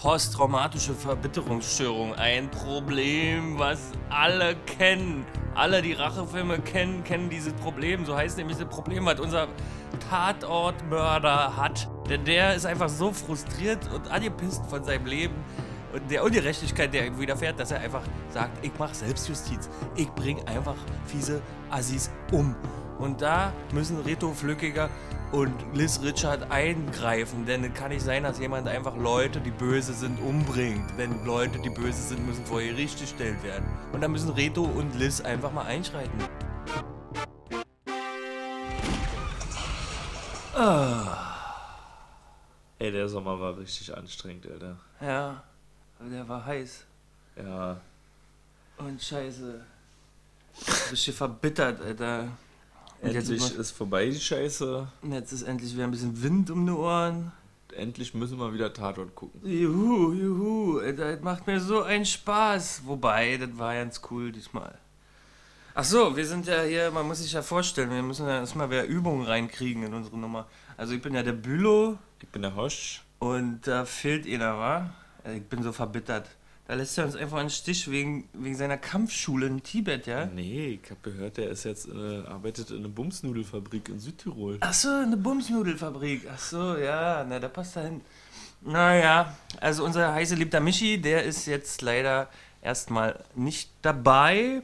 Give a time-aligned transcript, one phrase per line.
[0.00, 2.14] posttraumatische Verbitterungsstörung.
[2.14, 5.26] Ein Problem, was alle kennen.
[5.54, 8.06] Alle, die Rachefilme kennen, kennen dieses Problem.
[8.06, 9.48] So heißt nämlich das Problem, was unser
[10.08, 11.90] Tatortmörder hat.
[12.08, 15.34] Denn der ist einfach so frustriert und angepisst von seinem Leben
[15.92, 19.68] und der Ungerechtigkeit, der ihm widerfährt, dass er einfach sagt, ich mache Selbstjustiz.
[19.96, 22.54] Ich bringe einfach fiese Assis um.
[22.98, 24.88] Und da müssen Reto Flückiger
[25.32, 29.92] und Liz Richard eingreifen, denn es kann nicht sein, dass jemand einfach Leute, die böse
[29.92, 30.96] sind, umbringt.
[30.96, 33.68] Wenn Leute, die böse sind, müssen vor ihr richtig gestellt werden.
[33.92, 36.18] Und da müssen Reto und Liz einfach mal einschreiten.
[42.78, 44.76] Ey, der Sommer war richtig anstrengend, Alter.
[45.00, 45.42] Ja,
[45.98, 46.84] aber der war heiß.
[47.36, 47.80] Ja.
[48.78, 49.64] Und scheiße.
[50.90, 52.28] Richtig verbittert, Alter.
[53.02, 54.86] Und jetzt, Endlich ist, vorbei die Scheiße.
[55.10, 57.32] jetzt ist endlich wieder ein bisschen Wind um die Ohren.
[57.74, 59.40] Endlich müssen wir wieder Tatort gucken.
[59.48, 62.82] Juhu, juhu, das macht mir so einen Spaß.
[62.84, 64.76] Wobei, das war ganz cool diesmal.
[65.74, 68.68] Ach so, wir sind ja hier, man muss sich ja vorstellen, wir müssen ja erstmal
[68.70, 70.46] wieder Übungen reinkriegen in unsere Nummer.
[70.76, 73.02] Also ich bin ja der Bülow Ich bin der Hosch.
[73.20, 74.90] und da fehlt einer, wa?
[75.24, 76.28] Also Ich bin so verbittert.
[76.70, 80.26] Da lässt er uns einfach einen Stich wegen, wegen seiner Kampfschule in Tibet, ja?
[80.26, 84.58] Nee, ich hab gehört, der ist jetzt äh, arbeitet in einer Bumsnudelfabrik in Südtirol.
[84.60, 86.28] Ach so, eine Bumsnudelfabrik.
[86.32, 88.02] Ach so, ja, na, da passt da hin.
[88.60, 92.28] Naja, also unser heiße liebter Michi, der ist jetzt leider
[92.62, 94.62] erstmal nicht dabei.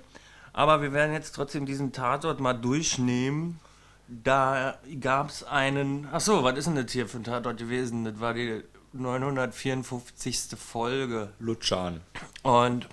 [0.52, 3.58] Aber wir werden jetzt trotzdem diesen Tatort mal durchnehmen.
[4.06, 6.06] Da gab es einen.
[6.12, 8.04] Ach so, was ist denn das hier für ein Tatort gewesen?
[8.04, 8.62] Das war die
[9.00, 10.58] 954.
[10.58, 11.32] Folge.
[11.38, 12.00] Lutschan.
[12.42, 12.88] Und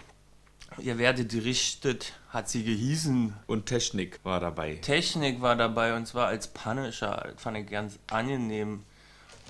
[0.77, 3.33] ihr werdet gerichtet, hat sie gehießen.
[3.47, 4.75] Und Technik war dabei.
[4.75, 7.29] Technik war dabei und zwar als Punisher.
[7.31, 8.83] Das fand ich ganz angenehm.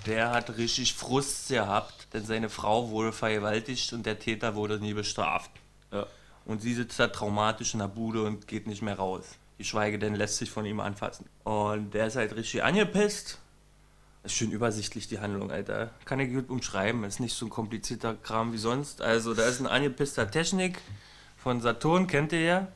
[0.05, 4.93] Der hat richtig Frust gehabt, denn seine Frau wurde vergewaltigt und der Täter wurde nie
[4.93, 5.51] bestraft.
[5.91, 6.07] Ja.
[6.45, 9.23] Und sie sitzt da traumatisch in der Bude und geht nicht mehr raus.
[9.57, 11.25] Geschweige denn lässt sich von ihm anfassen.
[11.45, 13.39] Und der ist halt richtig angepisst.
[14.23, 15.91] Ist schön übersichtlich, die Handlung, Alter.
[16.05, 17.03] Kann ich gut umschreiben.
[17.03, 19.01] Ist nicht so ein komplizierter Kram wie sonst.
[19.01, 20.79] Also, da ist ein angepisster Technik
[21.37, 22.67] von Saturn, kennt ihr ja.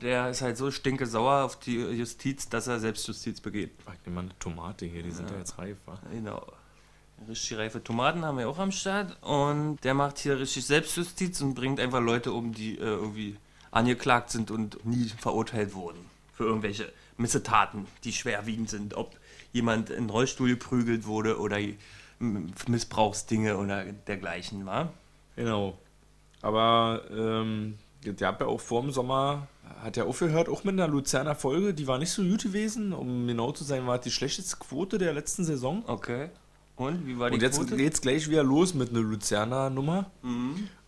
[0.00, 3.72] Der ist halt so stinke sauer auf die Justiz, dass er Selbstjustiz begeht.
[3.86, 5.98] Ach, nimm mal eine Tomate hier, die sind ja jetzt reif, wa?
[6.12, 6.46] Genau.
[7.28, 9.20] Richtig reife Tomaten haben wir auch am Start.
[9.22, 13.36] Und der macht hier richtig Selbstjustiz und bringt einfach Leute um, die äh, irgendwie
[13.70, 15.98] angeklagt sind und nie verurteilt wurden.
[16.34, 18.94] Für irgendwelche Missetaten, die schwerwiegend sind.
[18.94, 19.16] Ob
[19.56, 21.58] jemand in den Rollstuhl geprügelt wurde oder
[22.18, 24.92] Missbrauchsdinge oder dergleichen, war.
[25.34, 25.78] Genau.
[26.42, 29.48] Aber ähm, der hat ja auch vor dem Sommer,
[29.82, 32.92] hat ja aufgehört, auch mit einer Luzerner Folge, die war nicht so gut gewesen.
[32.92, 35.82] Um genau zu sein, war die schlechteste Quote der letzten Saison.
[35.86, 36.28] Okay.
[36.76, 37.74] Und wie war die Und jetzt Quote?
[37.74, 37.78] Mhm.
[37.78, 40.10] geht's gleich wieder los mit einer Luzerner Nummer.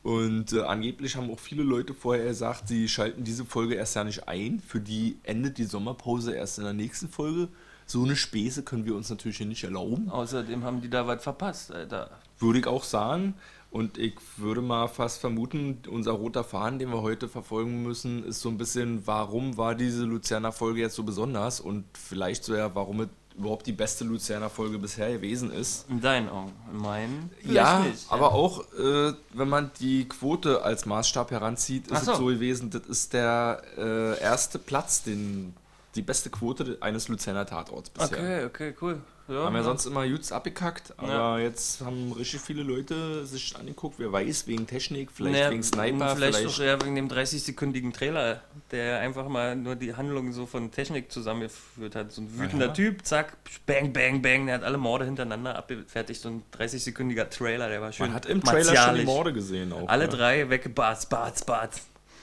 [0.02, 4.04] Und äh, angeblich haben auch viele Leute vorher gesagt, sie schalten diese Folge erst ja
[4.04, 4.60] nicht ein.
[4.60, 7.48] Für die endet die Sommerpause erst in der nächsten Folge.
[7.90, 10.10] So eine Späße können wir uns natürlich hier nicht erlauben.
[10.10, 12.10] Außerdem haben die da was verpasst, Alter.
[12.38, 13.34] Würde ich auch sagen.
[13.70, 18.40] Und ich würde mal fast vermuten, unser roter Faden, den wir heute verfolgen müssen, ist
[18.40, 21.60] so ein bisschen, warum war diese Luzerner Folge jetzt so besonders?
[21.60, 25.88] Und vielleicht so ja, warum es überhaupt die beste Luzerner Folge bisher gewesen ist.
[25.88, 26.52] In deinen Augen.
[26.72, 27.30] In meinen?
[27.44, 32.12] Ja, nicht, aber auch, äh, wenn man die Quote als Maßstab heranzieht, ist so.
[32.12, 35.54] es so gewesen, das ist der äh, erste Platz, den,
[35.98, 38.18] die beste Quote eines Luzerner Tatorts bisher.
[38.18, 39.00] Okay, okay, cool.
[39.26, 41.38] Ja, Haben ja sonst immer Jutz abgekackt, aber Ja.
[41.38, 46.16] jetzt haben richtig viele Leute sich angeguckt, wer weiß, wegen Technik, vielleicht Naja, wegen Sniper,
[46.16, 46.54] vielleicht, vielleicht.
[46.56, 51.12] auch eher wegen dem 30-sekündigen Trailer, der einfach mal nur die Handlung so von Technik
[51.12, 52.10] zusammengeführt hat.
[52.10, 52.72] So ein wütender Aha.
[52.74, 56.22] Typ, zack, bang, bang, bang, der hat alle Morde hintereinander abgefertigt.
[56.22, 59.04] So ein 30-sekündiger Trailer, der war schön Man hat im Trailer schon die martialisch.
[59.04, 59.88] Morde gesehen auch.
[59.88, 60.10] Alle ja.
[60.10, 61.82] drei weggebarzt, barz, barz.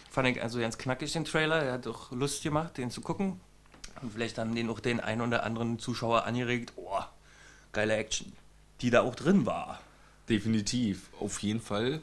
[0.09, 1.59] Fand ich also ganz knackig, den Trailer.
[1.61, 3.39] Der hat auch Lust gemacht, den zu gucken.
[4.01, 6.73] Und vielleicht haben den auch den einen oder anderen Zuschauer angeregt.
[6.75, 6.99] Oh,
[7.71, 8.33] geile Action.
[8.81, 9.79] Die da auch drin war.
[10.29, 12.01] Definitiv, auf jeden Fall.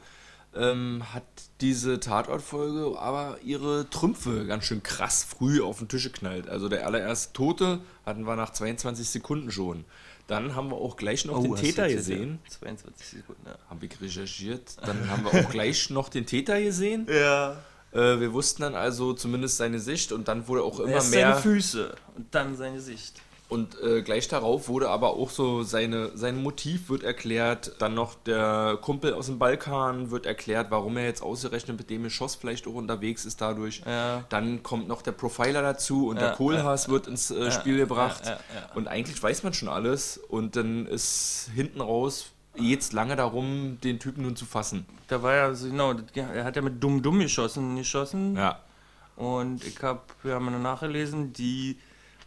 [0.54, 1.24] Ähm, hat
[1.60, 6.48] diese Tatortfolge aber ihre Trümpfe ganz schön krass früh auf den Tisch geknallt.
[6.48, 9.84] Also der allererste Tote hatten wir nach 22 Sekunden schon.
[10.26, 12.38] Dann haben wir auch gleich noch den Oh, hast Täter gesehen.
[12.44, 13.56] ja 22 Sekunden, ja.
[13.68, 14.76] Habe ich recherchiert.
[14.86, 17.06] Dann haben wir auch gleich noch den Täter gesehen.
[17.10, 17.56] Ja.
[17.92, 21.30] Äh, wir wussten dann also zumindest seine Sicht und dann wurde auch immer Erst mehr.
[21.30, 23.20] seine Füße und dann seine Sicht.
[23.48, 27.72] Und äh, gleich darauf wurde aber auch so seine, sein Motiv wird erklärt.
[27.80, 32.02] Dann noch der Kumpel aus dem Balkan wird erklärt, warum er jetzt ausgerechnet mit dem
[32.04, 33.82] Geschoss vielleicht auch unterwegs ist dadurch.
[33.84, 34.24] Ja.
[34.30, 38.22] Dann kommt noch der Profiler dazu und Ja, der Kohlhaas wird ins äh, Spiel gebracht.
[38.24, 38.74] ja, ja, ja.
[38.74, 40.16] Und eigentlich weiß man schon alles.
[40.16, 44.84] Und dann ist hinten raus jetzt lange darum, den Typen nun zu fassen.
[45.08, 48.36] Da war ja, so- genau, er hat ja mit Dumm Dumm geschossen, geschossen.
[48.36, 48.60] Ja.
[49.16, 51.78] Und ich habe, wir haben nachgelesen, die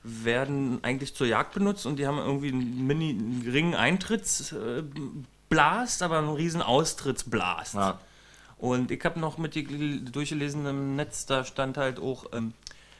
[0.03, 6.19] werden eigentlich zur Jagd benutzt und die haben irgendwie einen mini einen geringen Eintrittsblast, aber
[6.19, 7.73] einen riesen Austrittsblast.
[7.75, 7.99] ja.
[8.57, 12.53] Und ich habe noch mit die- durchgelesen im Netz, da stand halt auch, ähm,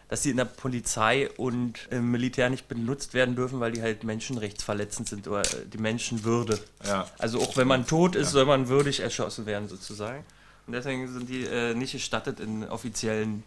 [0.07, 4.04] dass sie in der Polizei und im Militär nicht benutzt werden dürfen, weil die halt
[4.04, 6.60] menschenrechtsverletzend sind oder äh, die Menschenwürde.
[6.86, 7.07] Ja.
[7.18, 10.24] Also auch wenn man tot ist, soll man würdig erschossen werden sozusagen.
[10.68, 13.44] Und deswegen sind die äh, nicht gestattet in offiziellen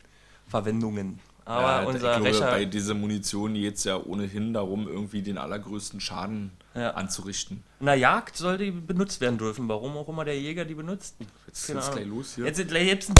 [0.48, 1.20] Verwendungen.
[1.44, 5.22] Aber ja, unser ich glaube, Rächer, bei dieser Munition geht es ja ohnehin darum, irgendwie
[5.22, 6.90] den allergrößten Schaden Ja.
[6.90, 7.62] anzurichten.
[7.80, 9.66] in der Jagd soll die benutzt werden dürfen.
[9.66, 11.16] Warum auch immer der Jäger die benutzt.
[11.46, 12.44] Jetzt geht's gleich los hier.
[12.44, 13.12] Jetzt gleich jetzt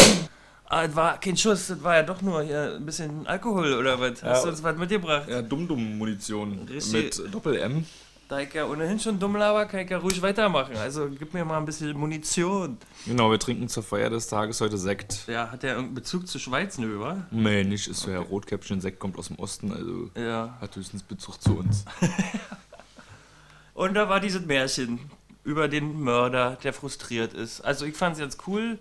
[0.70, 3.98] Ah, es war kein Schuss, das war ja doch nur hier ein bisschen Alkohol oder
[3.98, 4.22] was.
[4.22, 5.28] Hast du uns was mitgebracht?
[5.28, 7.86] ja, Dumm-Dumm-Munition mit Doppel-M.
[8.28, 10.76] Da ich ja ohnehin schon dumm laber, kann ich ja ruhig weitermachen.
[10.76, 12.76] Also gib mir mal ein bisschen Munition.
[13.06, 15.26] Genau, wir trinken zur Feier des Tages heute Sekt.
[15.28, 17.26] Ja, hat der irgendeinen Bezug zu Schweiz, nö, wa?
[17.30, 20.58] Nee, nicht, ist so ja Rotkäppchen, Sekt kommt aus dem Osten, also Ja.
[20.60, 21.86] hat höchstens Bezug zu uns.
[23.74, 24.98] Und da war dieses Märchen
[25.44, 27.62] über den Mörder, der frustriert ist.
[27.62, 28.78] Also ich fand es jetzt cool.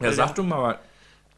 [0.00, 0.78] Ja, Weil sag du mal,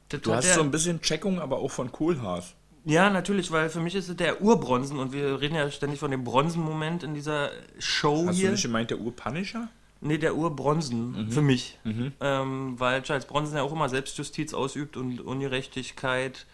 [0.08, 2.54] das du hast der- so ein bisschen Checkung, aber auch von Kohlhaas.
[2.84, 6.10] Ja, natürlich, weil für mich ist es der Urbronzen und wir reden ja ständig von
[6.10, 8.46] dem Bronzen-Moment in dieser Show Hast hier.
[8.46, 9.68] du nicht gemeint, der Urpunisher?
[10.00, 11.76] Nee, der Urbronzen für mich.
[11.84, 12.12] Mhm.
[12.20, 16.46] Ähm, weil Charles Bronson ja auch immer Selbstjustiz ausübt und Ungerechtigkeit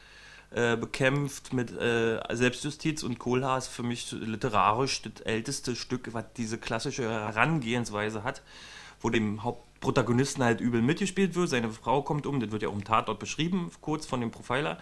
[0.51, 6.59] äh, bekämpft mit äh, Selbstjustiz und Kohlhaas für mich literarisch das älteste Stück, was diese
[6.59, 8.43] klassische Herangehensweise hat,
[9.01, 9.43] wo dem
[9.85, 11.51] Hauptprotagonisten halt übel mitgespielt wird.
[11.51, 14.79] Seine Frau kommt um, das wird ja auch im Tatort beschrieben, kurz von dem Profiler.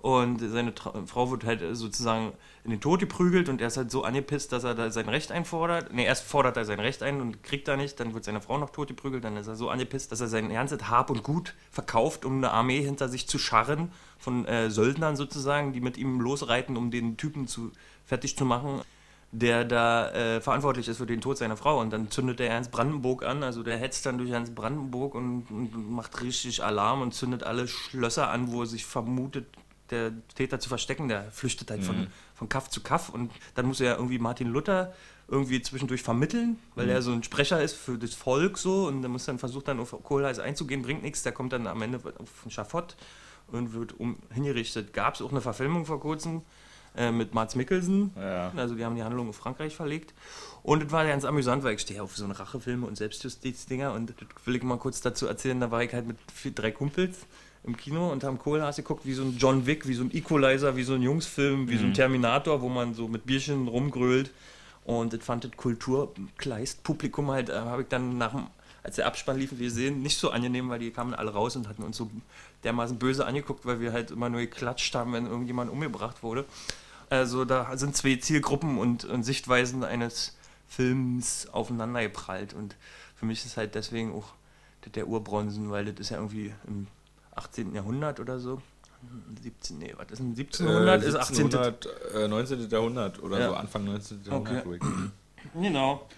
[0.00, 2.32] Und seine Tra Frau wird halt sozusagen
[2.64, 5.32] in den Tod geprügelt und er ist halt so angepisst, dass er da sein Recht
[5.32, 5.92] einfordert.
[5.92, 8.56] Ne, erst fordert er sein Recht ein und kriegt er nicht, dann wird seine Frau
[8.58, 11.54] noch tot geprügelt, dann ist er so angepisst, dass er sein ganzes Hab und Gut
[11.70, 16.20] verkauft, um eine Armee hinter sich zu scharren von äh, Söldnern sozusagen, die mit ihm
[16.20, 17.72] losreiten, um den Typen zu,
[18.04, 18.82] fertig zu machen,
[19.32, 21.80] der da äh, verantwortlich ist für den Tod seiner Frau.
[21.80, 25.50] Und dann zündet er Ernst Brandenburg an, also der hetzt dann durch Ernst Brandenburg und,
[25.50, 29.46] und macht richtig Alarm und zündet alle Schlösser an, wo er sich vermutet,
[29.90, 31.08] der Täter zu verstecken.
[31.08, 33.08] Der flüchtet halt von, von Kaff zu Kaff.
[33.08, 34.92] Und dann muss er ja irgendwie Martin Luther
[35.28, 38.86] irgendwie zwischendurch vermitteln, weil er so ein Sprecher ist für das Volk so.
[38.86, 41.82] Und der muss dann versucht dann auf Kohlheiß einzugehen, bringt nichts, der kommt dann am
[41.82, 42.96] Ende auf den Schafott
[43.48, 44.92] und wird um, hingerichtet.
[44.92, 46.42] Gab es auch eine Verfilmung vor kurzem
[46.96, 48.52] äh, mit Mats Mikkelsen, Ja.
[48.56, 50.14] also die haben die Handlung in Frankreich verlegt.
[50.62, 54.10] Und es war ganz amüsant, weil ich stehe auf so eine Rachefilme und Selbstjustiz-Dinger und
[54.10, 54.16] das
[54.46, 57.18] will ich mal kurz dazu erzählen, da war ich halt mit vier, drei Kumpels
[57.64, 60.76] im Kino und haben Kohlhaas geguckt, wie so ein John Wick, wie so ein Equalizer,
[60.76, 64.30] wie so ein Jungsfilm, wie so ein Terminator, wo man so mit Bierchen rumgrölt.
[64.84, 68.46] Und das fand das Kulturkleist-Publikum halt, äh, habe ich dann nach dem,
[68.82, 71.68] als der Abspann lief, wir sehen, nicht so angenehm, weil die kamen alle raus und
[71.68, 72.08] hatten uns so
[72.62, 76.44] dermaßen böse angeguckt, weil wir halt immer nur geklatscht haben, wenn irgendjemand umgebracht wurde.
[77.10, 80.36] Also da sind zwei Zielgruppen und, und Sichtweisen eines
[80.68, 82.52] Films aufeinander geprallt.
[82.54, 82.76] Und
[83.14, 84.28] für mich ist halt deswegen auch
[84.94, 86.86] der Urbronzen, weil das ist ja irgendwie im
[87.34, 87.74] 18.
[87.74, 88.60] Jahrhundert oder so.
[89.42, 91.02] 17, nee, was ist denn 1700?
[91.04, 91.36] ist 18.
[91.44, 92.68] 1700, äh, 19.
[92.70, 93.48] Jahrhundert oder Ja.
[93.50, 94.20] so, Anfang 19.
[94.24, 94.66] Jahrhundert.
[94.66, 94.78] Okay.
[95.54, 96.08] Genau.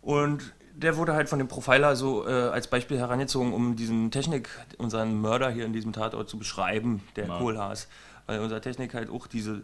[0.00, 4.48] Und der wurde halt von dem Profiler so äh, als Beispiel herangezogen, um diesen Technik,
[4.78, 7.38] unseren Mörder hier in diesem Tatort zu beschreiben, der Ja.
[7.38, 7.86] Kohlhaas.
[8.26, 9.60] Weil unser Technik halt auch diese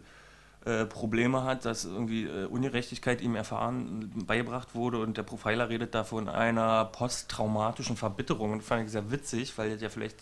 [0.69, 5.95] äh, Probleme hat, dass irgendwie äh, Ungerechtigkeit ihm erfahren, beigebracht wurde und der Profiler redet
[5.95, 8.51] da von einer posttraumatischen Verbitterung.
[8.51, 10.17] Und das fand ich sehr witzig, weil das ja vielleicht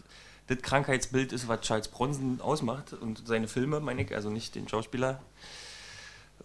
[0.48, 4.70] das Krankheitsbild ist, was Charles Bronson ausmacht und seine Filme, meine ich, also nicht den
[4.70, 5.20] Schauspieler.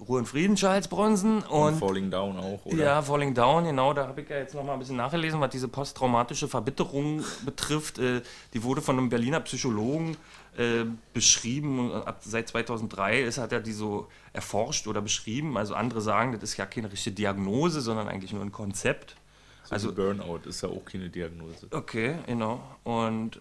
[0.00, 1.42] Ruhe und Frieden, Charles Bronson.
[1.42, 2.76] Und Und Falling Down auch, oder?
[2.76, 5.50] ja, Falling Down, genau, da habe ich ja jetzt noch mal ein bisschen nachgelesen, was
[5.50, 7.98] diese posttraumatische Verbitterung betrifft.
[7.98, 10.16] Äh, die wurde von einem Berliner Psychologen
[10.56, 11.92] äh, beschrieben.
[11.92, 15.56] Ab seit 2003 ist, hat er die so erforscht oder beschrieben.
[15.56, 19.16] Also andere sagen, das ist ja keine richtige Diagnose, sondern eigentlich nur ein Konzept.
[19.64, 21.66] So Also- Burnout ist ja auch keine Diagnose.
[21.70, 22.62] Okay, genau.
[22.84, 23.40] Und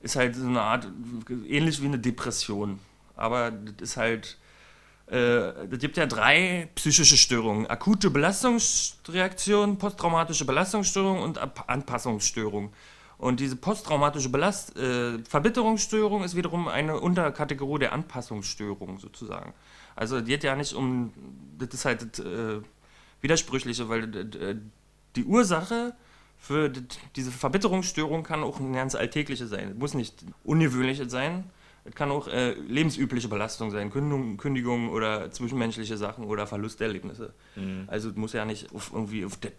[0.00, 0.86] ist halt so eine Art,
[1.48, 2.78] ähnlich wie eine Depression.
[3.16, 4.38] Aber das ist halt,
[5.10, 7.66] äh, es gibt ja drei psychische Störungen.
[7.66, 11.38] Akute Belastungsreaktion, posttraumatische Belastungsstörung und
[11.68, 12.72] Anpassungsstörung.
[13.18, 19.54] Und diese posttraumatische Belast äh, Verbitterungsstörung ist wiederum eine Unterkategorie der Anpassungsstörung sozusagen.
[19.96, 21.12] Also geht ja nicht um,
[21.58, 22.60] das ist halt das, äh,
[23.20, 24.56] Widersprüchliche, weil äh,
[25.16, 25.94] die Ursache
[26.38, 26.70] für
[27.16, 29.72] diese Verbitterungsstörung kann auch eine ganz alltägliche sein.
[29.72, 31.50] Es muss nicht ungewöhnliche sein.
[31.88, 37.32] Es kann auch äh, lebensübliche Belastung sein, Kündigung, Kündigung oder zwischenmenschliche Sachen oder Verlusterlebnisse.
[37.56, 37.84] Mhm.
[37.86, 39.52] Also es muss ja nicht auf irgendwie auf der,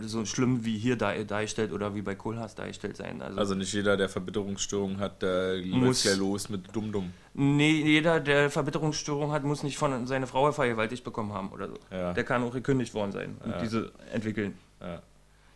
[0.00, 3.20] so schlimm wie hier da, dargestellt oder wie bei Kohlhaas dargestellt sein.
[3.20, 7.12] Also, also nicht jeder, der Verbitterungsstörungen hat, der muss ja los mit Dumm-Dumm.
[7.34, 11.76] Nee, jeder, der Verbitterungsstörung hat, muss nicht von seiner Frau vergewaltigt bekommen haben oder so.
[11.90, 12.14] Ja.
[12.14, 13.60] Der kann auch gekündigt worden sein und ja.
[13.60, 14.54] diese entwickeln.
[14.80, 15.02] Ja.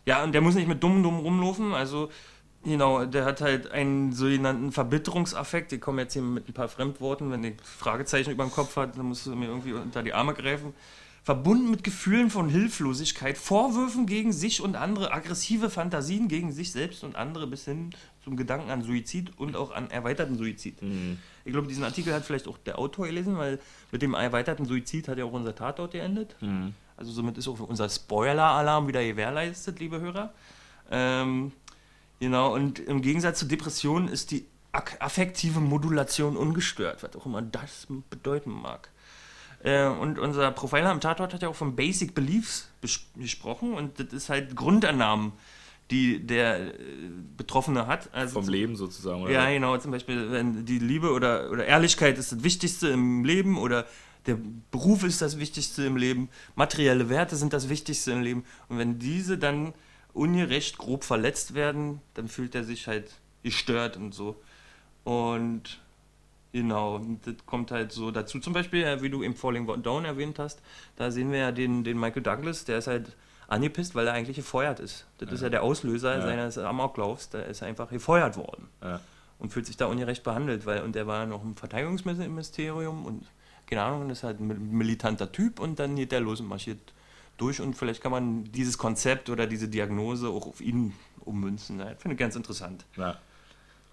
[0.05, 2.09] ja, und der muss nicht mit Dumm-Dumm rumlaufen, also
[2.63, 5.73] Genau, der hat halt einen sogenannten Verbitterungsaffekt.
[5.73, 7.29] Ich komme jetzt hier mit ein paar Fremdworten.
[7.29, 10.33] Wenn die Fragezeichen über dem Kopf hat, dann musst du mir irgendwie unter die Arme
[10.33, 10.73] greifen.
[11.23, 17.03] Verbunden mit Gefühlen von Hilflosigkeit, Vorwürfen gegen sich und andere, aggressive Fantasien gegen sich selbst
[17.05, 17.91] und andere bis hin
[18.25, 20.81] zum Gedanken an Suizid und auch an erweiterten Suizid.
[20.81, 21.17] Mhm.
[21.45, 23.59] Ich glaube, diesen Artikel hat vielleicht auch der Autor gelesen, weil
[23.91, 26.35] mit dem erweiterten Suizid hat ja auch unser Tatort geendet.
[26.41, 26.73] Mhm.
[26.97, 30.33] Also somit ist auch unser Spoiler-Alarm wieder gewährleistet, liebe Hörer.
[30.91, 31.53] Ähm,
[32.23, 37.85] Genau, und im Gegensatz zu Depressionen ist die affektive Modulation ungestört, was auch immer das
[38.09, 38.89] bedeuten mag.
[39.61, 42.69] Äh, und unser Profiler am Tatort hat ja auch von Basic Beliefs
[43.17, 45.33] gesprochen und das ist halt Grundannahmen,
[45.91, 46.73] die der äh,
[47.35, 48.13] Betroffene hat.
[48.13, 49.33] Also Vom Leben sozusagen, oder?
[49.33, 53.57] Ja, genau, zum Beispiel, wenn die Liebe oder, oder Ehrlichkeit ist das Wichtigste im Leben
[53.57, 53.85] oder
[54.27, 54.37] der
[54.71, 58.45] Beruf ist das Wichtigste im Leben, materielle Werte sind das Wichtigste im Leben.
[58.69, 59.73] Und wenn diese dann
[60.13, 64.35] ungerecht grob verletzt werden, dann fühlt er sich halt gestört und so.
[65.03, 65.79] Und
[66.51, 68.39] genau, das kommt halt so dazu.
[68.39, 70.61] Zum Beispiel, wie du im Falling Down erwähnt hast,
[70.95, 73.15] da sehen wir ja den, den Michael Douglas, der ist halt
[73.47, 75.05] angepisst, weil er eigentlich gefeuert ist.
[75.17, 75.35] Das ja.
[75.35, 76.21] ist ja der Auslöser ja.
[76.21, 78.69] seines Amoklaufs, der ist einfach gefeuert worden.
[78.81, 79.01] Ja.
[79.39, 83.25] Und fühlt sich da ungerecht behandelt, weil, und er war noch im Verteidigungsministerium und
[83.67, 86.93] keine Ahnung, ist halt ein militanter Typ und dann geht der los und marschiert
[87.37, 91.79] durch und vielleicht kann man dieses Konzept oder diese Diagnose auch auf ihn ummünzen.
[91.79, 92.85] Ich finde ich ganz interessant.
[92.97, 93.17] Ja.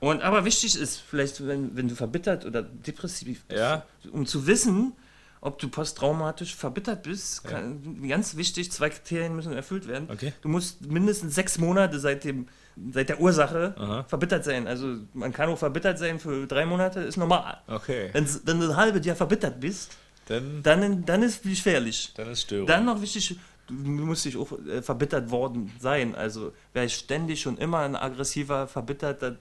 [0.00, 3.84] Und aber wichtig ist, vielleicht, wenn, wenn du verbittert oder depressiv bist, ja.
[4.12, 4.94] um zu wissen,
[5.42, 8.08] ob du posttraumatisch verbittert bist, kann, ja.
[8.08, 10.08] ganz wichtig, zwei Kriterien müssen erfüllt werden.
[10.10, 10.32] Okay.
[10.42, 12.48] Du musst mindestens sechs Monate seit, dem,
[12.92, 14.04] seit der Ursache Aha.
[14.04, 14.66] verbittert sein.
[14.66, 17.58] Also man kann auch verbittert sein für drei Monate, ist normal.
[17.66, 18.10] Okay.
[18.12, 19.96] Wenn, wenn du ein halbes Jahr verbittert bist,
[20.30, 22.12] dann, dann, dann ist es gefährlich.
[22.14, 22.66] Dann ist Störung.
[22.68, 26.14] Dann noch wichtig, du musst dich auch äh, verbittert worden sein.
[26.14, 29.36] Also wer ständig schon immer ein aggressiver, verbitterter,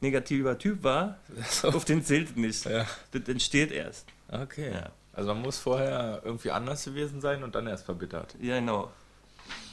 [0.00, 1.68] negativer Typ war, so.
[1.72, 2.66] auf den zählt nicht.
[2.66, 2.86] Ja.
[3.12, 4.06] Das entsteht erst.
[4.28, 4.70] Okay.
[4.72, 4.90] Ja.
[5.14, 8.36] Also man muss vorher irgendwie anders gewesen sein und dann erst verbittert.
[8.38, 8.90] Ja, genau.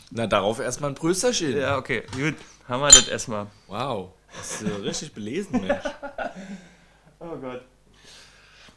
[0.09, 1.57] Na, darauf erstmal ein Prösterchen.
[1.57, 2.03] Ja, okay.
[2.13, 2.35] Gut,
[2.69, 3.47] haben wir das erstmal.
[3.67, 4.11] Wow.
[4.39, 5.83] Ist äh, richtig belesen, Mensch.
[7.19, 7.61] oh Gott.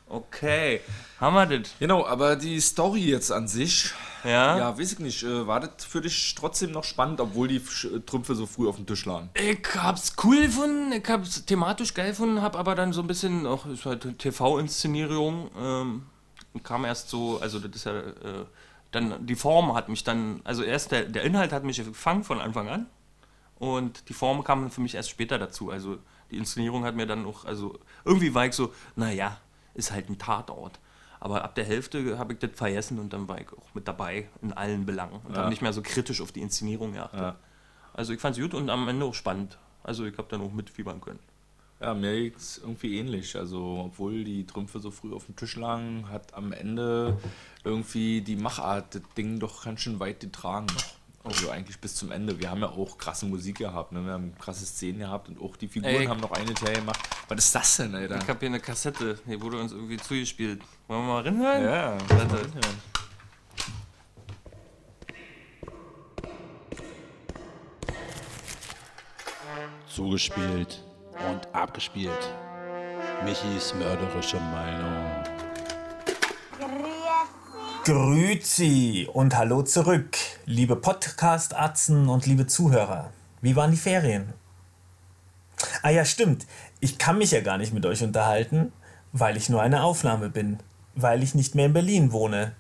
[0.07, 0.81] Okay,
[1.19, 1.75] haben wir das?
[1.79, 3.91] Genau, aber die Story jetzt an sich,
[4.23, 7.57] ja, ja weiß ich nicht, äh, war das für dich trotzdem noch spannend, obwohl die
[7.57, 9.31] äh, Trümpfe so früh auf dem Tisch lagen?
[9.35, 13.47] Ich hab's cool gefunden, ich hab's thematisch geil gefunden, hab aber dann so ein bisschen,
[13.47, 16.03] auch ist halt TV-Inszenierung, ähm,
[16.63, 18.45] kam erst so, also das ist ja, äh,
[18.93, 22.41] dann die Form hat mich dann, also erst der, der Inhalt hat mich gefangen von
[22.41, 22.87] Anfang an
[23.59, 25.99] und die Form kam für mich erst später dazu, also
[26.31, 29.39] die Inszenierung hat mir dann auch, also irgendwie war ich so, naja,
[29.75, 30.78] ist halt ein Tatort.
[31.21, 34.28] Aber ab der Hälfte habe ich das vergessen und dann war ich auch mit dabei
[34.43, 35.38] in allen Belangen und ja.
[35.38, 37.21] habe nicht mehr so kritisch auf die Inszenierung geachtet.
[37.21, 37.37] Ja.
[37.95, 39.57] Also ich fand es gut und am Ende auch spannend.
[39.83, 41.21] Also ich habe dann auch mitfiebern können.
[41.81, 43.37] Ja, mir ging es irgendwie ähnlich.
[43.37, 47.19] Also, obwohl die Trümpfe so früh auf dem Tisch lagen, hat am Ende
[47.64, 50.66] irgendwie die Machart das Ding doch ganz schön weit getragen.
[51.25, 52.38] Also eigentlich bis zum Ende.
[52.38, 54.04] Wir haben ja auch krasse Musik gehabt, ne?
[54.04, 56.04] wir haben krasse Szenen gehabt und auch die Figuren Ey.
[56.04, 57.00] haben noch eine Teil gemacht.
[57.28, 58.19] Was ist das denn, Alter?
[58.19, 60.61] Ich habe hier eine Kassette, die wurde uns irgendwie zugespielt.
[60.87, 61.64] Wollen wir mal reinhören?
[61.64, 62.35] Ja, Warte.
[62.35, 62.95] Reinhören.
[69.88, 70.85] Zugespielt
[71.31, 72.35] und abgespielt.
[73.25, 75.25] Michis mörderische Meinung.
[77.85, 80.16] Grüezi und hallo zurück,
[80.47, 83.11] liebe Podcast-Atzen und liebe Zuhörer.
[83.41, 84.35] Wie waren die Ferien?
[85.83, 86.47] Ah ja, stimmt.
[86.81, 88.71] Ich kann mich ja gar nicht mit euch unterhalten,
[89.13, 90.59] weil ich nur eine Aufnahme bin,
[90.95, 92.53] weil ich nicht mehr in Berlin wohne,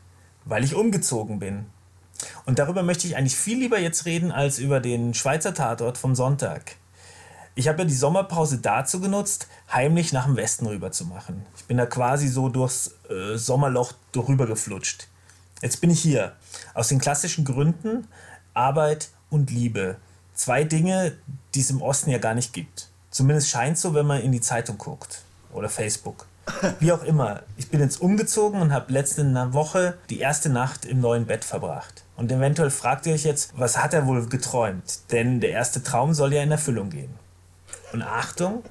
[0.46, 1.66] weil ich umgezogen bin.
[2.46, 6.14] Und darüber möchte ich eigentlich viel lieber jetzt reden als über den Schweizer Tatort vom
[6.14, 6.76] Sonntag.
[7.54, 11.44] Ich habe ja die Sommerpause dazu genutzt, heimlich nach dem Westen rüber zu machen.
[11.56, 15.08] Ich bin da quasi so durchs äh, Sommerloch drüber geflutscht.
[15.64, 16.32] Jetzt bin ich hier.
[16.74, 18.06] Aus den klassischen Gründen
[18.52, 19.96] Arbeit und Liebe.
[20.34, 21.16] Zwei Dinge,
[21.54, 22.90] die es im Osten ja gar nicht gibt.
[23.10, 25.22] Zumindest scheint so, wenn man in die Zeitung guckt
[25.54, 26.26] oder Facebook.
[26.80, 31.00] Wie auch immer, ich bin jetzt umgezogen und habe letzte Woche die erste Nacht im
[31.00, 32.04] neuen Bett verbracht.
[32.18, 35.10] Und eventuell fragt ihr euch jetzt, was hat er wohl geträumt?
[35.12, 37.14] Denn der erste Traum soll ja in Erfüllung gehen.
[37.94, 38.64] Und Achtung,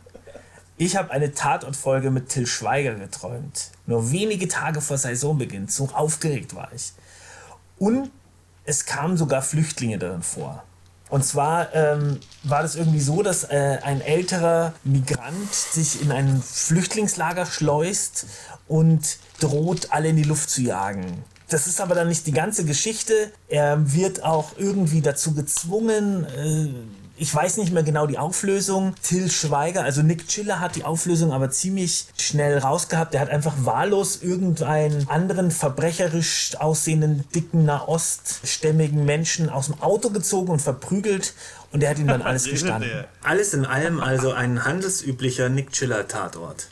[0.77, 3.72] Ich habe eine Tatortfolge mit Till Schweiger geträumt.
[3.86, 5.68] Nur wenige Tage vor Saisonbeginn.
[5.68, 6.94] So aufgeregt war ich.
[7.77, 8.10] Und
[8.65, 10.63] es kamen sogar Flüchtlinge darin vor.
[11.10, 16.42] Und zwar ähm, war das irgendwie so, dass äh, ein älterer Migrant sich in ein
[16.42, 18.25] Flüchtlingslager schleust
[18.68, 21.24] und droht, alle in die Luft zu jagen.
[21.50, 23.32] Das ist aber dann nicht die ganze Geschichte.
[23.48, 28.96] Er wird auch irgendwie dazu gezwungen, äh, ich weiß nicht mehr genau die Auflösung.
[29.03, 33.13] Till Schweiger, also Nick Chiller hat die Auflösung aber ziemlich schnell rausgehabt.
[33.13, 40.51] Er hat einfach wahllos irgendeinen anderen verbrecherisch aussehenden, dicken, nahoststämmigen Menschen aus dem Auto gezogen
[40.51, 41.36] und verprügelt.
[41.72, 42.89] Und er hat ihm dann alles gestanden.
[43.22, 46.70] Alles in allem also ein handelsüblicher Nick Chiller Tatort.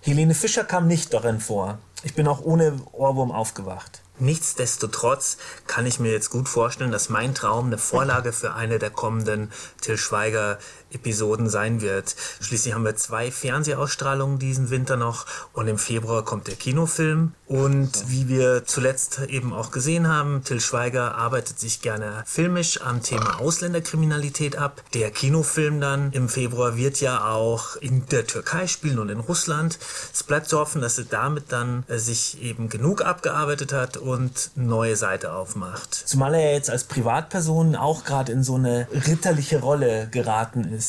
[0.00, 1.78] Helene Fischer kam nicht darin vor.
[2.02, 4.01] Ich bin auch ohne Ohrwurm aufgewacht.
[4.18, 8.90] Nichtsdestotrotz kann ich mir jetzt gut vorstellen, dass mein Traum eine Vorlage für eine der
[8.90, 9.50] kommenden
[9.80, 10.58] Till Schweiger
[10.94, 12.14] Episoden sein wird.
[12.40, 17.32] Schließlich haben wir zwei Fernsehausstrahlungen diesen Winter noch und im Februar kommt der Kinofilm.
[17.46, 23.02] Und wie wir zuletzt eben auch gesehen haben, Till Schweiger arbeitet sich gerne filmisch am
[23.02, 24.82] Thema Ausländerkriminalität ab.
[24.94, 29.78] Der Kinofilm dann im Februar wird ja auch in der Türkei spielen und in Russland.
[30.14, 34.50] Es bleibt zu hoffen, dass er damit dann äh, sich eben genug abgearbeitet hat und
[34.54, 35.92] neue Seite aufmacht.
[35.94, 40.81] Zumal er jetzt als Privatperson auch gerade in so eine ritterliche Rolle geraten ist.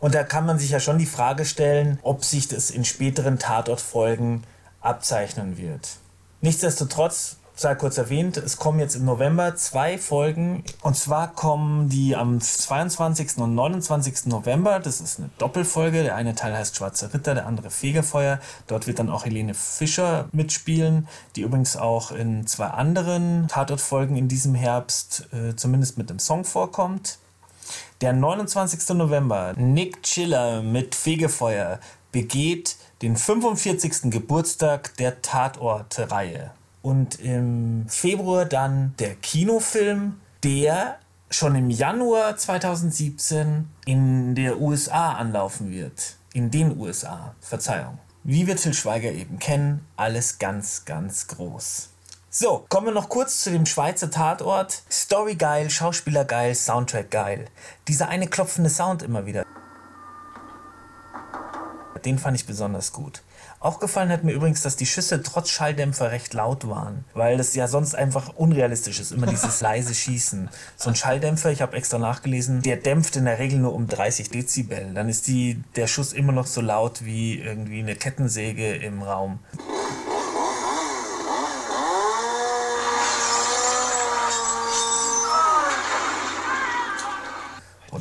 [0.00, 3.38] Und da kann man sich ja schon die Frage stellen, ob sich das in späteren
[3.38, 4.44] Tatortfolgen
[4.80, 5.98] abzeichnen wird.
[6.40, 10.64] Nichtsdestotrotz sei kurz erwähnt, es kommen jetzt im November zwei Folgen.
[10.82, 13.36] Und zwar kommen die am 22.
[13.36, 14.26] und 29.
[14.26, 14.80] November.
[14.80, 16.02] Das ist eine Doppelfolge.
[16.02, 18.40] Der eine Teil heißt Schwarzer Ritter, der andere Fegefeuer.
[18.66, 21.06] Dort wird dann auch Helene Fischer mitspielen,
[21.36, 26.44] die übrigens auch in zwei anderen Tatortfolgen in diesem Herbst äh, zumindest mit dem Song
[26.44, 27.18] vorkommt.
[28.00, 28.96] Der 29.
[28.96, 31.80] November, Nick Chiller mit Fegefeuer
[32.12, 34.10] begeht den 45.
[34.10, 36.50] Geburtstag der Tatort-Reihe.
[36.82, 40.98] Und im Februar dann der Kinofilm, der
[41.30, 46.16] schon im Januar 2017 in der USA anlaufen wird.
[46.32, 47.98] In den USA, Verzeihung.
[48.24, 51.90] Wie wir Till Schweiger eben kennen, alles ganz, ganz groß.
[52.32, 54.84] So, kommen wir noch kurz zu dem Schweizer Tatort.
[54.88, 57.46] Story geil, Schauspieler geil, Soundtrack geil.
[57.88, 59.44] Dieser eine klopfende Sound immer wieder.
[62.04, 63.22] Den fand ich besonders gut.
[63.58, 67.56] Auch gefallen hat mir übrigens, dass die Schüsse trotz Schalldämpfer recht laut waren, weil das
[67.56, 70.50] ja sonst einfach unrealistisch ist, immer dieses leise Schießen.
[70.76, 74.30] So ein Schalldämpfer, ich habe extra nachgelesen, der dämpft in der Regel nur um 30
[74.30, 74.94] Dezibel.
[74.94, 79.40] Dann ist die, der Schuss immer noch so laut wie irgendwie eine Kettensäge im Raum.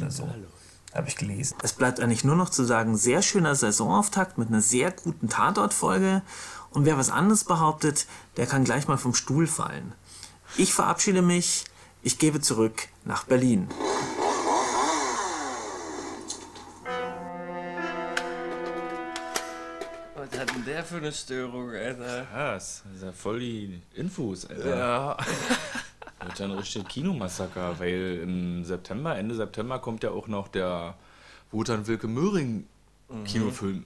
[0.01, 0.29] Oder so.
[0.93, 1.55] Habe ich gelesen.
[1.62, 6.23] Es bleibt eigentlich nur noch zu sagen, sehr schöner Saisonauftakt mit einer sehr guten Tatortfolge.
[6.71, 8.07] Und wer was anderes behauptet,
[8.38, 9.93] der kann gleich mal vom Stuhl fallen.
[10.57, 11.65] Ich verabschiede mich.
[12.01, 13.67] Ich gebe zurück nach Berlin.
[20.15, 22.25] Was hat denn der für eine Störung, Alter?
[22.25, 24.77] Krass, das ist ja voll die Infos, Alter.
[24.77, 25.17] Ja.
[26.39, 30.95] Ja ein richtiger Kinomassaker, weil im September, Ende September kommt ja auch noch der
[31.52, 32.65] Wotan Wilke Möhring
[33.25, 33.86] Kinofilm.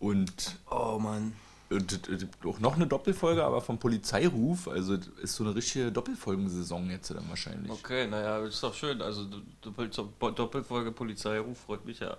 [0.00, 1.32] Und, Oh Mann.
[1.70, 4.68] und, und auch noch eine Doppelfolge, aber vom Polizeiruf.
[4.68, 7.70] Also ist so eine richtige Doppelfolgensaison jetzt dann wahrscheinlich.
[7.70, 9.02] Okay, naja, ist doch schön.
[9.02, 9.26] Also
[9.62, 9.90] Doppel
[10.34, 12.16] Doppelfolge Polizeiruf freut mich ja.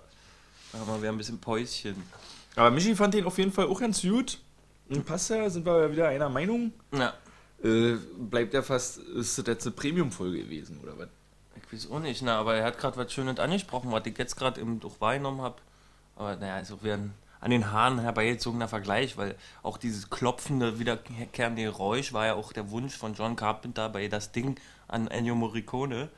[0.72, 1.96] Haben wir wieder ein bisschen Päuschen.
[2.56, 4.38] Aber Michi fand den auf jeden Fall auch ganz gut.
[4.88, 6.72] Und passt ja, sind wir wieder einer Meinung.
[6.92, 7.14] Ja.
[7.62, 11.08] Äh, bleibt ja fast, ist das jetzt eine Premium-Folge gewesen, oder was?
[11.56, 14.36] Ich weiß auch nicht, na, aber er hat gerade was Schönes angesprochen, was ich jetzt
[14.36, 15.56] gerade im durch wahrgenommen habe.
[16.16, 20.78] Aber naja, ist auch wieder ein an den Haaren herbeigezogener Vergleich, weil auch dieses klopfende,
[20.78, 25.34] wiederkehrende Geräusch war ja auch der Wunsch von John Carpenter bei das Ding an Ennio
[25.34, 26.10] Morricone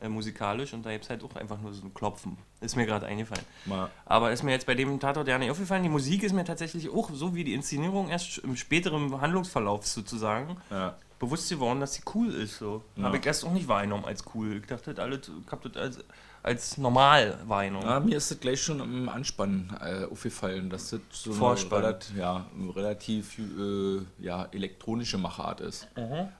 [0.00, 2.36] äh, musikalisch und da gibt es halt auch einfach nur so ein Klopfen.
[2.60, 3.44] Ist mir gerade eingefallen.
[3.64, 3.90] Mal.
[4.04, 5.82] Aber ist mir jetzt bei dem Tatort ja nicht aufgefallen.
[5.82, 10.56] Die Musik ist mir tatsächlich auch, so wie die Inszenierung, erst im späteren Handlungsverlauf sozusagen,
[10.70, 10.96] Ja.
[11.18, 12.58] bewusst geworden, dass sie cool ist.
[12.58, 12.82] So.
[12.96, 13.04] Ja.
[13.04, 14.56] Habe ich erst auch nicht wahrgenommen als cool.
[14.58, 16.04] Ich dachte, das alles, ich habe das als,
[16.46, 17.86] als normal wahrgenommen.
[17.86, 21.80] Ja, mir ist das gleich schon im Anspannen äh, aufgefallen, dass das so eine Vorspann.
[21.80, 25.88] relat ja, relativ äh, ja, elektronische Machart ist.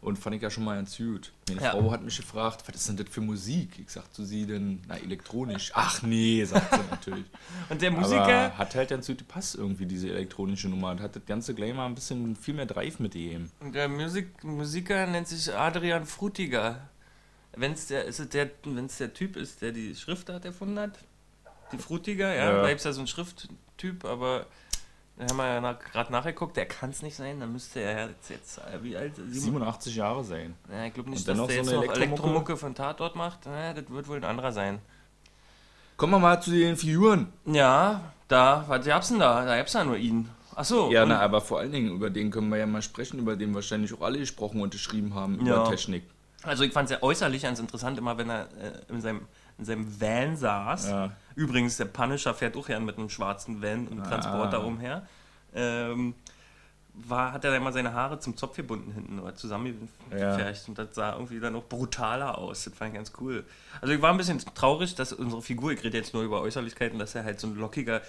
[0.01, 1.33] Und fand ich ja schon mal ganz gut.
[1.49, 1.71] Meine Ja.
[1.73, 3.79] Frau hat mich gefragt, was ist denn das für Musik?
[3.79, 5.73] Ich sag zu sie denn, na, elektronisch.
[5.75, 7.25] Ach nee, sagt sie natürlich.
[7.69, 10.91] Und der Musiker, Aber hat halt ganz gut gepasst irgendwie, diese elektronische Nummer.
[10.93, 13.51] Und hat das Ganze gleich mal ein bisschen viel mehr Drive mit ihm.
[13.75, 16.89] der Musik, Musiker nennt sich Adrian Frutiger.
[17.57, 20.99] Wenn es der, ist es der, wenn's der Typ ist, der die Schriftart erfunden hat,
[21.73, 22.53] Die Frutiger, ja.
[22.53, 22.63] Ja.
[22.63, 24.47] Da gibt es ja so einen Schrifttyp, aber
[25.17, 27.41] da haben wir ja nach, gerade nachgeguckt, der kann es nicht sein.
[27.41, 29.17] Dann müsste er jetzt, jetzt äh, wie alt?
[29.17, 30.55] Sieben- 87 Jahre sein.
[30.71, 32.23] Ja, ich glaube nicht, Und dann dass noch der so jetzt eine noch Elektromucke?
[32.23, 33.47] Elektromucke von Tatort macht.
[33.47, 34.79] Ja, das wird wohl ein anderer sein.
[35.97, 37.33] Kommen wir mal zu den Figuren.
[37.47, 39.45] Ja, da, was gab's denn da?
[39.47, 40.29] Da gab's ja nur ihn.
[40.55, 40.91] Achso.
[40.91, 43.55] Ja, na, aber vor allen Dingen, über den können wir ja mal sprechen, über den
[43.55, 45.65] wahrscheinlich auch alle gesprochen und geschrieben haben, über Ja.
[45.69, 46.05] Technik.
[46.47, 49.23] Also ich fand es ja äußerlich ganz interessant, immer wenn er äh, in, seinem,
[49.59, 50.89] in seinem Van saß.
[50.89, 51.13] Ja.
[51.35, 54.65] Übrigens, der Punisher fährt auch gern mit einem schwarzen Van und Transporter Ah.
[54.65, 55.07] umher.
[55.55, 56.15] Ähm,
[56.99, 60.95] war, hat er dann immer seine Haare zum Zopf gebunden hinten oder zusammengefärcht und das
[60.95, 62.65] sah irgendwie dann auch brutaler aus.
[62.65, 63.45] Das fand ich ganz cool.
[63.81, 66.99] Also ich war ein bisschen traurig, dass unsere Figur, ich rede jetzt nur über Äußerlichkeiten,
[66.99, 68.01] dass er halt so ein lockiger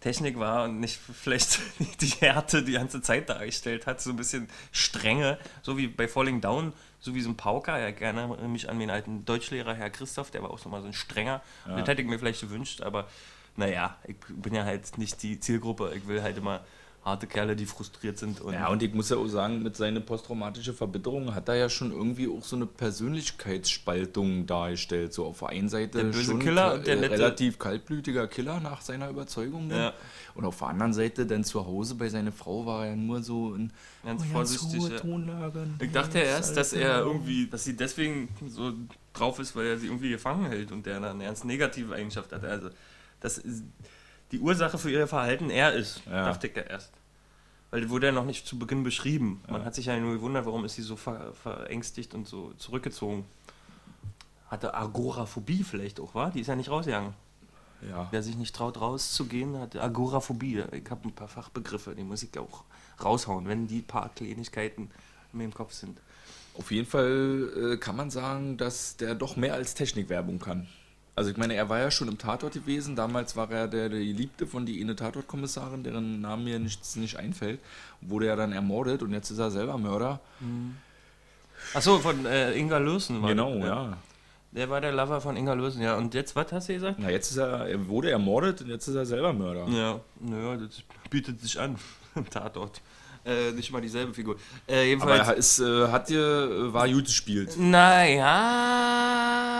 [0.00, 1.58] Technik war und nicht vielleicht
[2.00, 6.40] die Härte die ganze Zeit dargestellt hat, so ein bisschen strenge, so wie bei Falling
[6.40, 7.78] Down, so wie so ein Pauker.
[7.78, 10.80] Ja, ich erinnere mich an den alten Deutschlehrer, Herr Christoph, der war auch so mal
[10.80, 11.42] so ein strenger.
[11.66, 13.08] Das hätte ich mir vielleicht gewünscht, aber
[13.56, 15.92] naja, ich bin ja halt nicht die Zielgruppe.
[15.94, 16.64] Ich will halt immer
[17.06, 18.40] harte Kerle, die frustriert sind.
[18.40, 21.68] Und Ja, und ich muss ja auch sagen, mit seiner posttraumatische Verbitterung hat er ja
[21.68, 25.12] schon irgendwie auch so eine Persönlichkeitsspaltung dargestellt.
[25.14, 28.26] So auf der einen Seite Der böse schon Killer und der äh, nette- relativ kaltblütiger
[28.26, 29.68] Killer nach seiner Überzeugung.
[29.68, 29.78] dann.
[29.78, 29.92] Ja.
[30.34, 33.54] Und auf der anderen Seite dann zu Hause bei seiner Frau war er nur so
[33.54, 33.72] in
[34.04, 34.96] Ganz oh, vorsichtig, ja.
[34.98, 35.66] Tonlage.
[35.80, 38.72] Ich dachte erst, dass er irgendwie, dass sie deswegen so
[39.12, 42.32] drauf ist, weil er sie irgendwie gefangen hält und der dann eine ganz negative Eigenschaft
[42.32, 42.44] hat.
[42.44, 42.68] Also,
[43.20, 43.40] dass
[44.32, 46.26] die Ursache für ihr Verhalten er ist, Ja.
[46.26, 46.92] dachte ich ja erst.
[47.70, 49.42] Weil das wurde ja noch nicht zu Beginn beschrieben.
[49.48, 53.24] Man hat sich ja nur gewundert, warum ist sie so ver verängstigt und so zurückgezogen.
[54.48, 56.30] Hatte Agoraphobie vielleicht auch, war?
[56.30, 57.14] Die ist ja nicht rausgegangen.
[57.88, 58.06] Ja.
[58.10, 60.62] Wer sich nicht traut, rauszugehen, hat Agoraphobie.
[60.72, 62.64] Ich habe ein paar Fachbegriffe, die muss ich auch
[63.02, 64.90] raushauen, wenn die paar Kleinigkeiten
[65.32, 65.98] in mir im Kopf sind.
[66.56, 70.66] Auf jeden Fall äh, kann man sagen, dass der doch mehr als Technikwerbung kann.
[71.16, 72.94] Also ich meine, er war ja schon im Tatort gewesen.
[72.94, 77.16] Damals war er der, der Geliebte von die eine Tatortkommissarin, deren Name mir nichts nicht
[77.16, 77.58] einfällt.
[78.02, 80.20] Wurde er dann ermordet und jetzt ist er selber Mörder.
[81.72, 83.96] Achso, von äh, Inga Lösen war Genau, das, ja.
[84.52, 85.96] Der war der Lover von Inga Lösen, ja.
[85.96, 86.98] Und jetzt, was hast du gesagt?
[86.98, 89.66] Na, jetzt ist er, er wurde ermordet und jetzt ist er selber Mörder.
[89.68, 91.76] Ja, naja, das bietet sich an.
[92.14, 92.80] im Tatort.
[93.24, 94.36] Äh, nicht mal dieselbe Figur.
[94.68, 95.20] Äh, jedenfalls.
[95.20, 97.56] Aber er ist, äh, hat dir, äh, war gut gespielt.
[97.58, 99.55] Naja.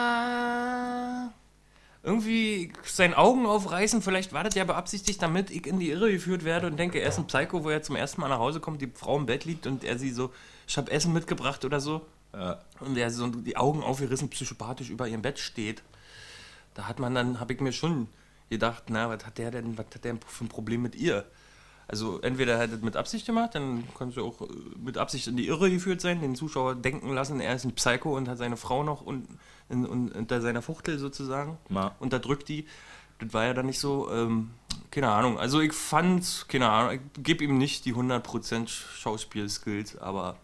[2.07, 6.45] Irgendwie seine Augen aufreißen, vielleicht war das ja beabsichtigt, damit ich in die Irre geführt
[6.45, 8.81] werde und denke, er ist ein Psycho, wo er zum ersten Mal nach Hause kommt,
[8.81, 10.33] die Frau im Bett liegt und er sie so,
[10.69, 12.07] ich hab Essen mitgebracht oder so.
[12.33, 12.61] Ja.
[12.79, 15.83] Und er so die Augen aufgerissen, psychopathisch über ihrem Bett steht.
[16.75, 18.07] Da hat man dann, habe ich mir schon
[18.51, 21.25] gedacht, na, was hat der denn, was hat der für ein Problem mit ihr?
[21.89, 24.47] Also entweder hat er das mit Absicht gemacht, dann kannst du auch äh,
[24.83, 28.17] mit Absicht in die Irre geführt sein, den Zuschauer denken lassen, er ist ein Psycho
[28.17, 29.27] und hat seine Frau noch un,
[29.69, 31.95] in, un, unter seiner Fuchtel sozusagen, Ma.
[32.01, 32.67] unterdrückt die.
[33.19, 34.51] Das war ja dann nicht so, ähm,
[34.91, 35.39] keine Ahnung.
[35.39, 40.37] Also ich fand, keine Ahnung, ich gebe ihm nicht die 100% Schauspielskills, aber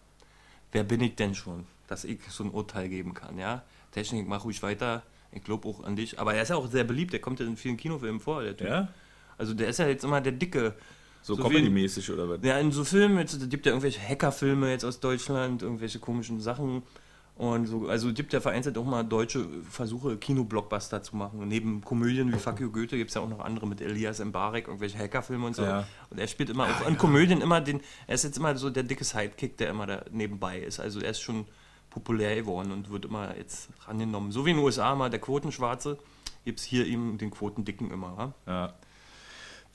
[0.71, 3.63] wer bin ich denn schon, dass ich so ein Urteil geben kann, ja?
[3.91, 5.03] Technik, mach ruhig weiter.
[5.33, 6.19] Ich glaube auch an dich.
[6.19, 8.57] Aber er ist ja auch sehr beliebt, der kommt ja in vielen Kinofilmen vor, der
[8.57, 8.69] Typ.
[8.69, 8.89] Ja?
[9.39, 10.75] Also der ist ja jetzt immer der Dicke.
[11.23, 12.41] So, So Comedy-mäßig oder was?
[12.43, 16.41] Ja, in so Filmen, jetzt es gibt ja irgendwelche Hackerfilme jetzt aus Deutschland, irgendwelche komischen
[16.41, 16.83] Sachen.
[17.35, 21.41] Und so, also gibt ja vereinzelt auch mal deutsche Versuche, Kinoblockbuster zu machen.
[21.41, 24.23] Und neben Komödien wie Fuck You Goethe gibt es ja auch noch andere mit Elias
[24.23, 25.63] Mbarek, irgendwelche Hackerfilme und so.
[25.63, 25.87] Ja.
[26.11, 28.83] Und er spielt immer auch in Komödien immer den, er ist jetzt immer so der
[28.83, 30.79] dicke Sidekick, der immer da nebenbei ist.
[30.79, 31.47] Also er ist schon
[31.89, 34.31] populär geworden und wird immer jetzt rangenommen.
[34.31, 35.99] So wie in den USA mal der Quotenschwarze,
[36.45, 38.35] gibt es hier eben den Quotendicken immer.
[38.47, 38.75] Ja.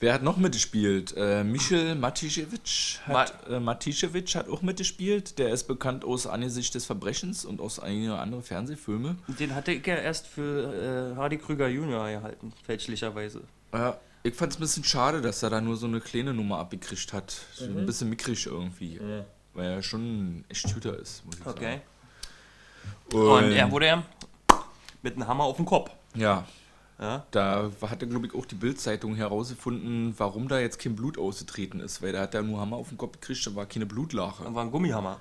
[0.00, 1.12] Wer hat noch mitgespielt?
[1.16, 5.38] Äh, Michel Matischewitsch hat, äh, Matischewitsch hat auch mitgespielt.
[5.40, 9.16] Der ist bekannt aus Angesicht des Verbrechens und aus einigen anderen Fernsehfilme.
[9.40, 13.40] Den hatte ich ja erst für äh, Hardy Krüger Junior gehalten, fälschlicherweise.
[13.72, 16.58] Ja, ich fand es ein bisschen schade, dass er da nur so eine kleine Nummer
[16.58, 17.34] abgekriegt hat.
[17.60, 17.78] Mhm.
[17.78, 19.00] ein bisschen mickrig irgendwie.
[19.54, 20.00] Weil er schon
[20.38, 21.80] ein echt Shooter ist, muss ich Okay.
[23.10, 23.20] sagen.
[23.42, 24.02] Und er wurde ja
[25.02, 25.90] mit einem Hammer auf den Kopf.
[26.14, 26.46] Ja,
[27.00, 27.26] Ja?
[27.30, 32.02] da hatte, glaube ich, auch die Bildzeitung herausgefunden, warum da jetzt kein Blut ausgetreten ist.
[32.02, 34.44] Weil da hat er nur Hammer auf den Kopf gekriegt, da war keine Blutlache.
[34.44, 35.20] Das war ein Gummihammer.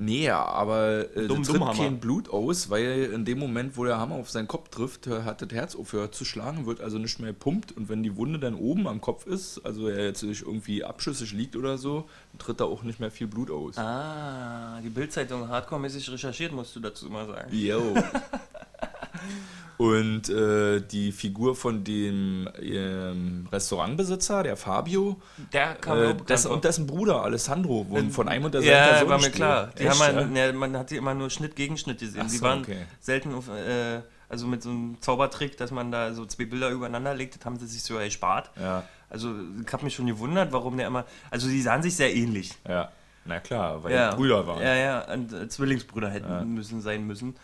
[0.00, 3.98] Nee, aber äh, Dumm- da tritt kein Blut aus, weil in dem Moment, wo der
[3.98, 7.18] Hammer auf seinen Kopf trifft, äh, hat das Herz aufgehört zu schlagen, wird also nicht
[7.18, 10.42] mehr gepumpt und wenn die Wunde dann oben am Kopf ist, also er jetzt sich
[10.42, 13.76] irgendwie abschüssig liegt oder so, tritt da auch nicht mehr viel Blut aus.
[13.76, 17.52] Ah, die Bildzeitung hardcore-mäßig recherchiert, musst du dazu mal sagen.
[17.52, 17.82] Yo.
[19.78, 25.20] Und äh, die Figur von dem ähm, Restaurantbesitzer, der Fabio,
[25.52, 26.50] Der äh, vor.
[26.52, 29.70] und dessen Bruder Alessandro wurden von einem und derselben Ja, Person war mir klar.
[29.78, 30.24] Die Echt, haben ja?
[30.24, 32.22] man, ja, man hat die immer nur Schnitt gegen Schnitt gesehen.
[32.26, 32.86] Ach die so, waren okay.
[33.00, 37.14] selten auf, äh, Also mit so einem Zaubertrick, dass man da so zwei Bilder übereinander
[37.14, 38.50] legt, das haben sie sich so erspart.
[38.60, 39.32] Ja, Also
[39.64, 41.04] ich habe mich schon gewundert, warum der immer.
[41.30, 42.52] Also die sahen sich sehr ähnlich.
[42.68, 42.90] ja.
[43.24, 44.10] Na klar, weil Ja.
[44.10, 44.62] die Brüder waren.
[44.62, 47.36] Ja, ja, und äh, Zwillingsbrüder hätten müssen sein müssen.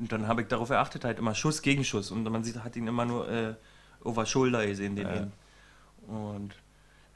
[0.00, 2.10] Und dann habe ich darauf erachtet, halt immer Schuss gegen Schuss.
[2.10, 3.54] Und man sieht, hat ihn immer nur äh,
[4.02, 5.32] over shoulder gesehen, den einen.
[6.08, 6.54] Und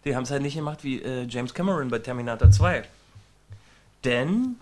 [0.04, 2.84] die haben es halt nicht gemacht wie äh, James Cameron bei Terminator 2.
[4.04, 4.56] Denn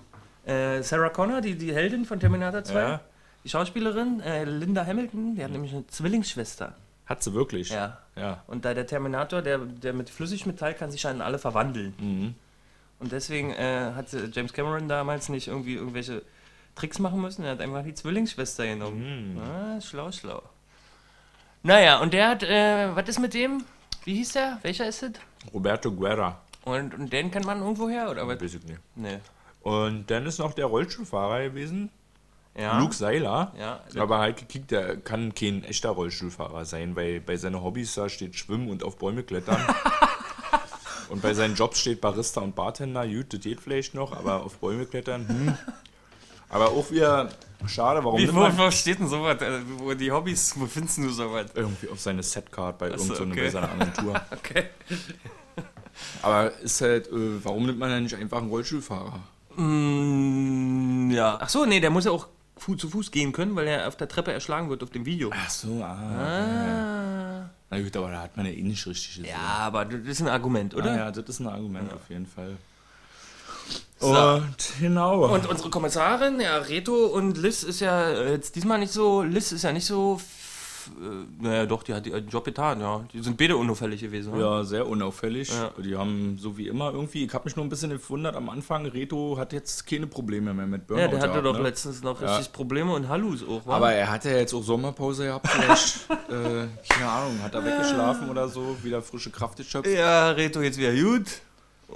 [0.47, 3.01] äh, Sarah Connor, die, die Heldin von Terminator 2, Ja.
[3.45, 6.75] die Schauspielerin, äh, Linda Hamilton, die hat nämlich eine Zwillingsschwester.
[7.07, 7.71] Hat sie wirklich?
[7.71, 7.99] Ja.
[8.17, 8.43] Ja.
[8.47, 11.95] Und da der Terminator, der, der mit Flüssigmetall kann sich ja in alle verwandeln.
[11.99, 12.35] Mhm.
[13.01, 16.23] Und deswegen äh, hat James Cameron damals nicht irgendwie irgendwelche
[16.75, 17.45] Tricks machen müssen.
[17.45, 19.39] Er hat einfach die Zwillingsschwester genommen.
[19.41, 20.43] Ah, schlau, schlau.
[21.63, 23.65] Naja, und der hat, äh, was ist mit dem?
[24.05, 24.59] Wie hieß der?
[24.63, 25.13] Welcher ist es?
[25.53, 26.41] Roberto Guerra.
[26.65, 28.41] Und, und den kennt man irgendwo her, oder was?
[28.41, 28.81] Weiß ich nicht.
[28.95, 29.19] Nee.
[29.63, 31.91] Und dann ist noch der Rollstuhlfahrer gewesen,
[32.57, 32.79] Ja.
[32.79, 33.53] Luke Seiler.
[33.59, 33.81] Ja.
[34.01, 38.35] Aber halt gekickt, der kann kein echter Rollstuhlfahrer sein, weil bei seinen Hobbys da steht
[38.37, 39.63] Schwimmen und auf Bäume klettern.
[41.11, 43.07] und bei seinen Jobs steht Barista und Bartender.
[43.07, 45.59] Gut, das geht vielleicht noch, aber auf Bäume klettern, hm.
[46.53, 47.31] Aber auch wieder
[47.67, 49.41] schade, warum Wie, nimmt wo, man wo steht denn sowas?
[49.41, 51.47] Äh, Wo die Hobbys, wo findest du sowas?
[51.55, 53.81] irgendwie auf seine Setcard bei, so, irgend so einer- okay.
[53.81, 54.21] Agentur.
[54.33, 54.65] Okay.
[56.23, 59.21] Aber ist halt, äh, warum nimmt man denn nicht einfach einen Rollstuhlfahrer?
[59.57, 61.39] Mm, ja.
[61.41, 62.29] Ach so, nee, der muss ja auch
[62.77, 65.31] zu Fuß gehen können, weil er auf der Treppe erschlagen wird auf dem Video.
[65.35, 65.97] Ach so, ah.
[66.19, 67.51] Ah.
[67.71, 69.31] Na gut, aber da hat man ja eh nicht richtig gesehen.
[69.31, 70.93] Ja, aber das ist ein Argument, oder?
[70.93, 72.57] Ah, ja, das ist ein Argument auf jeden Fall.
[74.03, 74.09] So.
[74.19, 75.33] Und genau.
[75.33, 79.53] Und unsere Kommissarin, ja, Reto und Liz ist ja äh, jetzt diesmal nicht so, Liz
[79.53, 80.21] ist ja nicht so,
[81.01, 83.05] äh, naja doch, die hat ihren Job getan, ja.
[83.13, 84.41] Die sind beide unauffällig gewesen, oder?
[84.59, 85.49] ja, sehr unauffällig.
[85.51, 85.71] Ja.
[85.81, 88.87] Die haben so wie immer irgendwie, ich habe mich nur ein bisschen gewundert am Anfang,
[88.87, 91.03] Reto hat jetzt keine Probleme mehr mit Burnout.
[91.03, 91.63] Ja, der hatte gehabt, doch ne?
[91.63, 92.35] letztens noch Ja.
[92.37, 93.77] richtig Probleme und Hallus auch, wa?
[93.77, 98.29] Aber er hatte ja jetzt auch Sommerpause gehabt, vielleicht, äh, keine Ahnung, hat er weggeschlafen
[98.29, 99.89] oder so, wieder frische Kraft geschöpft.
[99.89, 101.27] Ja, Reto jetzt wieder gut.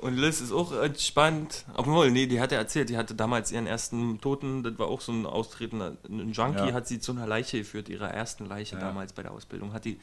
[0.01, 1.65] Und Liz ist auch entspannt.
[1.75, 5.01] Obwohl, nee, die hat ja erzählt, die hatte damals ihren ersten Toten, das war auch
[5.01, 6.73] so ein austretender ein Junkie, Ja.
[6.73, 8.81] hat sie zu einer Leiche geführt, ihrer ersten Leiche Ja.
[8.81, 10.01] damals bei der Ausbildung, hat die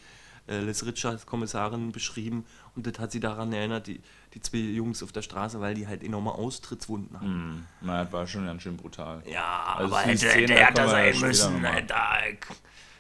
[0.50, 4.02] äh, Liz Richards, Kommissarin, beschrieben und das hat sie daran erinnert, die,
[4.34, 7.26] die zwei Jungs auf der Straße, weil die halt enorme Austrittswunden haben.
[7.28, 9.24] Hm, na, das war schon ganz schön brutal.
[9.26, 11.66] Ja, Also aber hätte, Szene, hätte ja sein müssen.
[11.66, 12.18] Alter.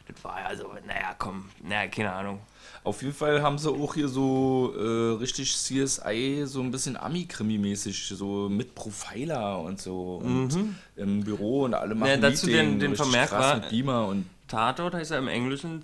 [0.07, 2.39] Das war ja so, naja, komm, naja, keine Ahnung.
[2.85, 8.09] Auf jeden Fall haben sie auch hier so äh, richtig CSI, so ein bisschen Ami-Krimi-mäßig,
[8.15, 10.15] so mit Profiler und so.
[10.23, 10.49] Und
[10.97, 14.25] im Büro und alle machen Ja, dazu Meeting, den- den Vermerk krass war- Beamer und
[14.47, 15.81] Tatort heißt ja im Englischen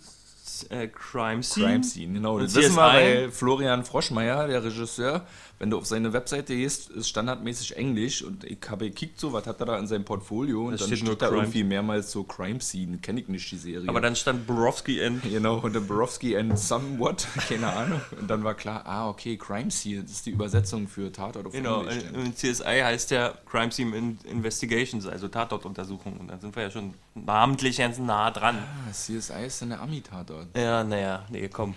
[0.69, 1.67] äh, Crime Scene.
[1.67, 2.35] Crime Scene, genau.
[2.35, 5.25] Und Das wissen wir bei Florian Froschmeier, der Regisseur.
[5.59, 9.45] Wenn du auf seine Webseite gehst, ist standardmäßig Englisch und ich habe gekickt so, was
[9.45, 11.41] hat er da in seinem Portfolio und Da dann steht steht, da Crime.
[11.41, 13.89] irgendwie mehrmals so Crime Scene, kenne ich nicht die Serie.
[13.89, 15.21] Aber dann stand Borowski in.
[15.29, 17.99] Genau, und der Borowski and somewhat, keine Ahnung.
[18.19, 21.51] Und dann war klar, ah, okay, Crime Scene, das ist die Übersetzung für Tatort auf
[21.51, 22.03] Genau, Englisch.
[22.13, 26.17] und und CSI heißt ja Crime Scene In Investigations, also Tatortuntersuchung.
[26.17, 28.57] Und dann sind wir ja schon namentlich ganz nah dran.
[28.87, 30.55] Ah, CSI ist dann der Ami-Tatort.
[30.57, 31.75] Ja, naja, nee, komm.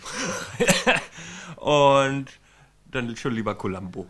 [1.57, 2.27] und
[2.95, 4.07] dann schon lieber Columbo.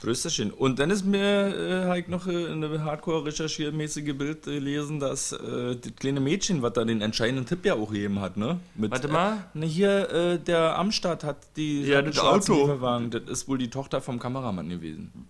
[0.00, 0.50] Prösterchen.
[0.50, 5.92] Und dann ist mir äh, halt noch äh, eine hardcore-recherchiermäßige Bild gelesen, dass äh, das
[5.96, 8.60] kleine Mädchen, was da den entscheidenden Tipp ja auch gegeben hat, ne?
[8.74, 9.46] Mit, Warte mal.
[9.54, 12.76] Äh, ne, hier, äh, der Amstadt hat die Ja, das Auto.
[13.10, 15.28] Das ist wohl die Tochter vom Kameramann gewesen.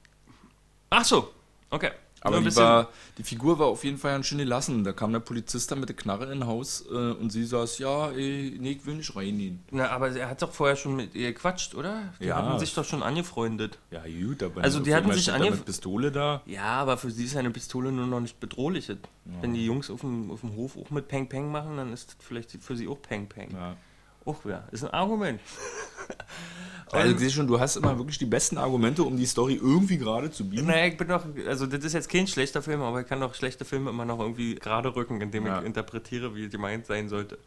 [0.91, 1.31] Ach so,
[1.71, 1.91] okay.
[2.27, 4.85] Aber ein die, war, die Figur war auf jeden Fall ganz schön gelassen.
[4.85, 8.11] Da kam der Polizist dann mit der Knarre in Haus äh, und sie saß, ja,
[8.11, 9.61] ey, nee, ich will nicht reingehen.
[9.71, 12.13] Na, aber er hat doch vorher schon mit ihr gequatscht, oder?
[12.21, 12.37] Die Ja.
[12.37, 13.79] hatten sich doch schon angefreundet.
[13.91, 16.43] Ja, gut, aber Also die hatten sich steht er angef- mit Pistole da.
[16.47, 18.91] Ja, aber für sie ist eine Pistole nur noch nicht bedrohlich.
[19.41, 22.09] Wenn die Jungs auf dem, auf dem Hof auch mit Peng Peng machen, dann ist
[22.09, 23.51] das vielleicht für sie auch Peng Peng.
[23.53, 23.77] Ja.
[24.27, 25.41] Auch ja, ist ein Argument.
[26.93, 29.99] Also ich sehe schon, du hast immer wirklich die besten Argumente, um die Story irgendwie
[29.99, 30.67] gerade zu biegen.
[30.69, 33.35] Naja, ich bin doch, also das ist jetzt kein schlechter Film, aber ich kann doch
[33.35, 35.59] schlechte Filme immer noch irgendwie gerade rücken, indem Ja.
[35.59, 37.39] ich interpretiere, wie gemeint sein sollte.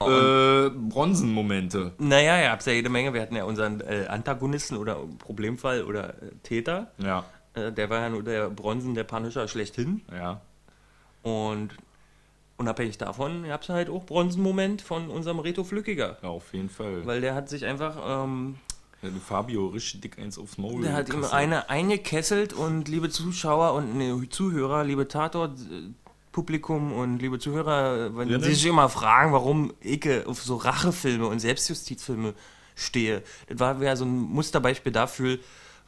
[0.00, 1.92] Äh, Bronzenmomente.
[1.98, 3.12] Naja, ihr habt ja jede Menge.
[3.12, 6.90] Wir hatten ja unseren äh, Antagonisten oder Problemfall oder äh, Täter.
[6.96, 10.00] Ja, Äh, der war ja nur der Bronzen, der Punisher schlechthin.
[10.10, 10.40] ja.
[11.22, 11.72] Und
[12.60, 16.18] unabhängig davon gab es halt auch Bronzenmoment von unserem Reto Flückiger.
[16.22, 17.04] Ja, auf jeden Fall.
[17.06, 17.96] Weil der hat sich einfach,
[18.26, 18.56] ähm,
[19.02, 20.82] Ja, Fabio richtig dick eins aufs Maul.
[20.82, 25.88] der hat ihm eine eingekesselt und liebe Zuschauer und ne, Zuhörer, liebe Tatort, äh,
[26.32, 28.44] Publikum und liebe Zuhörer, wenn Drinnen?
[28.44, 32.34] sie sich immer fragen, warum ich auf so Rachefilme und Selbstjustizfilme
[32.76, 33.22] stehe.
[33.48, 35.38] Das war ja so ein Musterbeispiel dafür,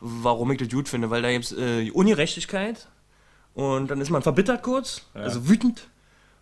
[0.01, 2.89] warum ich das gut finde, weil da gibt es äh, Ungerechtigkeit
[3.55, 5.87] und dann ist man verbittert kurz, also wütend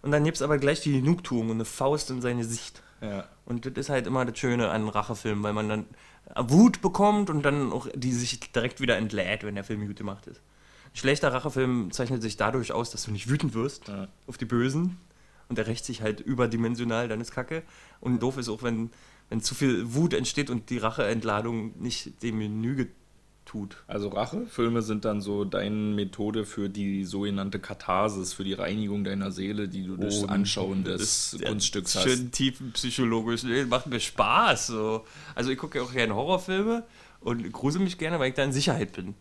[0.02, 2.82] Und dann gibt es aber gleich die Genugtuung und eine Faust in seine Sicht.
[3.00, 3.26] Ja.
[3.44, 5.84] Und das ist halt immer das Schöne an Rachefilmen, weil man dann
[6.36, 10.26] Wut bekommt und dann auch die sich direkt wieder entlädt, wenn der Film gut gemacht
[10.26, 10.40] ist.
[10.92, 14.08] Ein schlechter Rachefilm zeichnet sich dadurch aus, dass du nicht wütend wirst Ja.
[14.26, 14.98] auf die Bösen
[15.48, 17.62] und der rächt sich halt überdimensional, dann ist Kacke.
[18.00, 18.90] Und doof ist auch, wenn,
[19.28, 22.88] wenn zu viel Wut entsteht und die Racheentladung nicht dem Genüge
[23.50, 23.76] tut.
[23.88, 29.32] Also Rachefilme sind dann so deine Methode für die sogenannte Katharsis, für die Reinigung deiner
[29.32, 32.04] Seele, die du durch Oh, Anschauen des Kunststücks hast.
[32.04, 33.42] Schön tiefenpsychologisch.
[33.42, 34.68] Nee, macht mir Spaß.
[34.68, 35.04] So.
[35.34, 36.84] Also ich gucke ja auch gerne Horrorfilme
[37.20, 39.14] und grusel mich gerne, weil ich da in Sicherheit bin.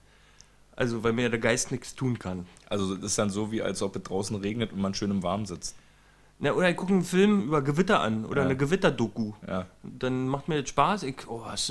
[0.75, 2.45] Also weil mir der Geist nichts tun kann.
[2.69, 5.23] Also das ist dann so, wie als ob es draußen regnet und man schön im
[5.23, 5.75] Warmen sitzt.
[6.41, 8.45] Na, oder ich gucke einen Film über Gewitter an oder Ja.
[8.47, 9.33] eine Gewitterdoku.
[9.45, 9.65] Ja.
[9.83, 11.03] Dann macht mir das Spaß.
[11.03, 11.69] Ich, oh, es,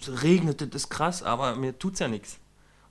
[0.00, 2.38] es regnet, das ist krass, aber mir tut's ja nichts.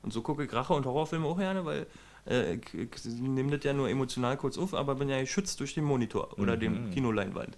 [0.01, 1.87] Und so gucke ich Rache- und Horrorfilme auch gerne, weil
[2.27, 5.73] äh, ich, ich nehme das ja nur emotional kurz auf, aber bin ja geschützt durch
[5.73, 7.57] den Monitor oder den Kinoleinwand.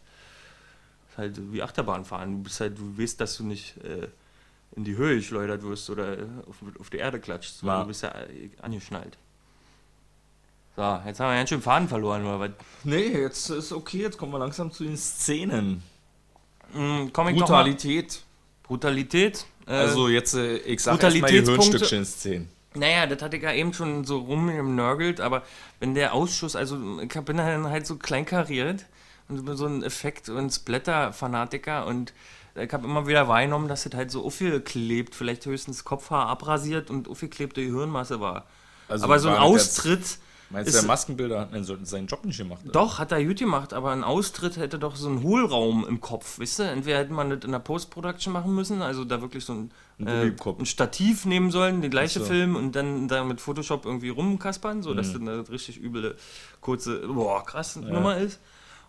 [1.10, 2.38] Ist halt wie Achterbahnfahren.
[2.38, 4.08] Du bist halt, du weißt, dass du nicht äh,
[4.76, 7.82] in die Höhe geschleudert wirst oder auf, auf die Erde klatscht, Ja.
[7.82, 9.18] du bist ja äh, angeschnallt.
[10.76, 12.50] So, jetzt haben wir ganz schön Faden verloren, oder was?
[12.84, 15.84] Nee, jetzt ist okay, jetzt kommen wir langsam zu den Szenen.
[16.74, 17.10] Mal.
[17.14, 18.24] Brutalität.
[18.64, 19.46] Brutalität.
[19.68, 22.50] Äh, Also jetzt, äh, ich sag erstmal die Hirnstückchen-Szenen.
[22.74, 25.44] Naja, das hatte ich ja eben schon so rumgenörgelt, aber
[25.80, 28.86] wenn der Ausschuss, also ich bin dann halt so kleinkariert
[29.30, 32.14] und so ein Effekt- und Splatter-Fanatiker und
[32.56, 37.08] ich habe immer wieder wahrgenommen, dass das halt so aufgeklebt, vielleicht höchstens Kopfhaar abrasiert und
[37.08, 38.46] aufgeklebte Gehirnmasse war.
[38.90, 40.20] Also aber so ein Austritt,
[40.52, 42.62] Meinst ist- du, der Maskenbilder hat seinen- seinen Job nicht gemacht?
[42.72, 46.38] doch, hat er gut gemacht, aber ein Austritt hätte doch so einen Hohlraum im Kopf,
[46.40, 46.70] wisst ihr?
[46.72, 50.08] Entweder hätte man das in der Post-Production machen müssen, also da wirklich so ein, Ein
[50.08, 52.26] äh, ein Stativ nehmen sollen, den gleichen so.
[52.26, 54.98] Film und dann da mit Photoshop irgendwie rumkaspern, so Mhm.
[54.98, 56.16] dass das eine richtig üble,
[56.62, 58.40] kurze, boah, krass Nummer ist.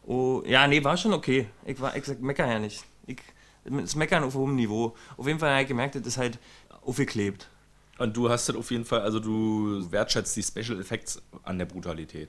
[0.05, 1.49] Oh, ja, nee, war schon okay.
[1.65, 2.85] Ich war, ich sag, mecker ja nicht.
[3.07, 3.19] Ich,
[3.65, 4.95] das Meckern auf hohem Niveau.
[5.17, 6.39] Auf jeden Fall habe ich gemerkt, das ist halt
[6.83, 7.49] aufgeklebt.
[7.99, 11.65] Und du hast das auf jeden Fall, also du wertschätzt die Special Effects an der
[11.65, 12.29] Brutalität.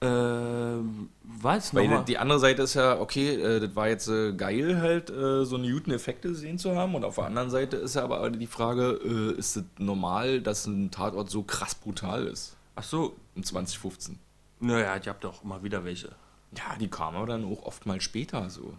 [0.00, 1.74] Ähm, was?
[1.74, 2.04] Weil Nochmal?
[2.04, 5.56] die, andere Seite ist ja, okay, äh, das war jetzt äh, geil, halt äh, so
[5.56, 6.94] eine guten Effekte gesehen zu haben.
[6.94, 10.66] Und auf der anderen Seite ist ja aber die Frage, äh, ist es normal, dass
[10.66, 12.56] ein Tatort so krass brutal ist?
[12.76, 14.18] Ach so, Um 2015.
[14.60, 16.10] naja, ich hab doch mal wieder welche.
[16.56, 18.74] Ja, die kamen aber dann auch oft mal später so.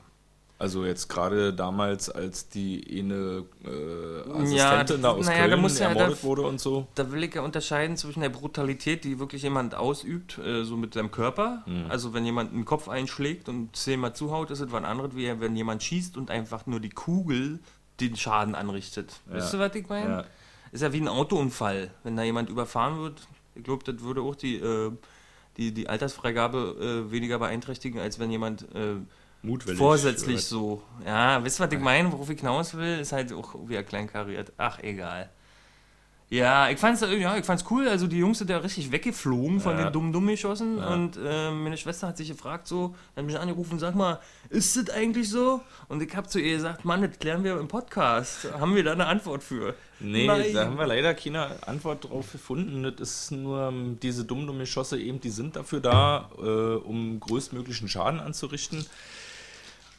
[0.60, 5.80] Also jetzt gerade damals, als die eine äh, Assistentin da aus naja, da Köln muss
[5.80, 6.86] ja- ermordet da- wurde und so.
[6.96, 10.94] Da will ich ja unterscheiden zwischen der Brutalität, die wirklich jemand ausübt, äh, so mit
[10.94, 11.64] seinem Körper.
[11.66, 11.86] Mhm.
[11.88, 15.56] Also wenn jemand einen Kopf einschlägt und zehnmal zuhaut, ist es was anderes, wie wenn
[15.56, 17.60] jemand schießt und einfach nur die Kugel
[18.02, 19.14] den Schaden anrichtet.
[19.30, 19.36] Ja.
[19.38, 20.10] Wisst ihr, was ich meine?
[20.10, 20.26] Ja.
[20.74, 21.90] Ist ja wie ein Autounfall.
[22.04, 23.22] Wenn da jemand überfahren wird,
[23.56, 24.92] ich glaube, das würde auch die, äh,
[25.56, 28.96] die, die Altersfreigabe äh, weniger beeinträchtigen, als wenn jemand äh,
[29.42, 29.78] Mutwillig.
[29.78, 30.82] vorsätzlich so.
[31.06, 32.12] Ja, wisst ihr, was ich meine?
[32.12, 34.52] Worauf ich hinaus will, ist halt auch wieder kleinkariert.
[34.58, 35.30] Ach, egal.
[36.32, 37.88] Ja, ich fand's, äh, ja, ich fand's cool.
[37.88, 39.86] Also die Jungs sind ja richtig weggeflogen von Ja.
[39.86, 40.78] den dummen Dumm geschossen.
[40.78, 44.92] Und äh, meine Schwester hat sich gefragt, so, hat mich angerufen, sag mal, ist das
[44.96, 45.62] eigentlich so?
[45.88, 48.48] Und ich habe zu ihr gesagt, Mann, das klären wir im Podcast.
[48.60, 49.74] Haben wir da eine Antwort für?
[50.00, 50.54] Nee, Nein.
[50.54, 52.84] da haben wir leider keine Antwort drauf gefunden.
[52.96, 56.42] Das ist nur ähm, diese dummen dummen Geschosse eben, die sind dafür da, äh,
[56.76, 58.86] um größtmöglichen Schaden anzurichten.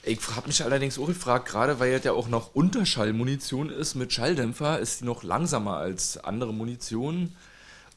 [0.03, 4.13] Ich habe mich allerdings auch gefragt, gerade weil es ja auch noch Unterschallmunition ist mit
[4.13, 7.35] Schalldämpfer, ist die noch langsamer als andere Munition.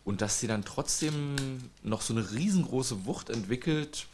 [0.03, 1.35] Und dass sie dann trotzdem
[1.81, 4.07] noch so eine riesengroße Wucht entwickelt,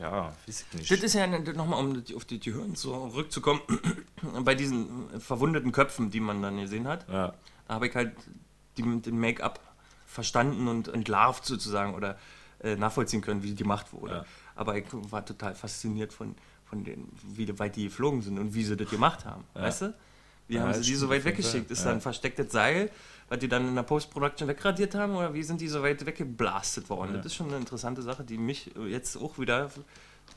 [0.00, 0.90] ja, weiß ich nicht.
[0.90, 3.60] Das ist ja nochmal, um auf die Gehirn zurückzukommen,
[4.44, 7.08] bei diesen verwundeten Köpfen, die man dann gesehen hat.
[7.08, 7.34] ja.
[7.66, 8.16] Da habe ich halt
[8.78, 9.60] die, den Make-up
[10.06, 12.18] verstanden und entlarvt sozusagen oder
[12.60, 14.14] äh, nachvollziehen können, wie die gemacht wurde.
[14.14, 14.24] Ja.
[14.54, 16.34] Aber ich war total fasziniert von,
[16.68, 19.44] von den, wie weit die geflogen sind und wie sie das gemacht haben.
[19.54, 19.94] Weißt du?
[20.48, 21.70] Wie Ja, haben sie die so weit weggeschickt?
[21.70, 21.86] Ist Ja.
[21.86, 22.90] da ein verstecktes Seil,
[23.28, 26.88] was die dann in der Post-Production wegradiert haben oder wie sind die so weit weggeblastet
[26.88, 27.14] worden?
[27.16, 29.70] Das ist schon eine interessante Sache, die mich jetzt auch wieder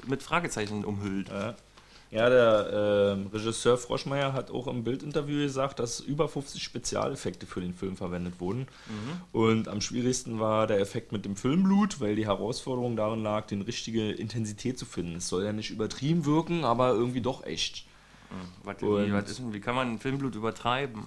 [0.08, 1.30] mit Fragezeichen umhüllt.
[2.12, 2.30] Ja.
[2.30, 7.74] Der ähm, Regisseur Froschmeier hat auch im Bildinterview gesagt, dass über 50 Spezialeffekte für den
[7.74, 8.68] Film verwendet wurden.
[9.32, 13.56] Und am schwierigsten war der Effekt mit dem Filmblut, weil die Herausforderung darin lag, die
[13.62, 15.16] richtige Intensität zu finden.
[15.16, 17.86] Es soll ja nicht übertrieben wirken, aber irgendwie doch echt.
[18.80, 21.04] Wie, Und- was ist, wie kann man Filmblut übertreiben?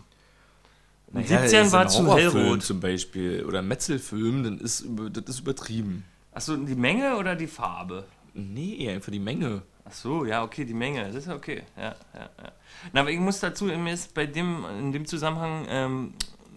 [1.12, 2.62] Naja, 17 ist war zu hellrot.
[2.62, 6.04] zum Beispiel oder Metzelfilm, dann ist, das ist übertrieben.
[6.32, 8.04] Achso, die Menge oder die Farbe?
[8.32, 9.62] Nee, einfach die Menge.
[9.86, 11.62] Ach so, ja, okay, die Menge, das ist ja okay.
[11.76, 12.52] Ja, ja, ja.
[12.92, 16.14] Na, aber ich muss dazu, mir ist bei dem, in dem Zusammenhang ähm,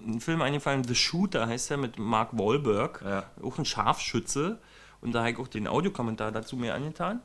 [0.07, 3.23] ein Film eingefallen, The Shooter heißt der mit Mark Wahlberg, Ja.
[3.43, 4.59] auch ein Scharfschütze.
[5.01, 7.21] Und da habe ich auch den Audiokommentar dazu mir angetan.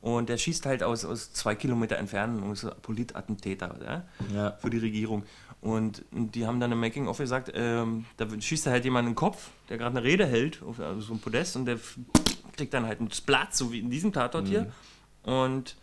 [0.00, 4.04] Und der schießt halt aus, aus zwei Kilometer Entfernung, ist ein Politattentäter ja?
[4.34, 4.50] Ja.
[4.52, 5.24] für die Regierung.
[5.60, 9.50] Und die haben dann im Making-of gesagt, ähm, da schießt halt jemand in den Kopf,
[9.68, 11.78] der gerade eine Rede hält, auf also so einem Podest, und der
[12.56, 14.72] kriegt dann halt einen Splat, so wie in diesem Tatort hier,
[15.24, 15.76] und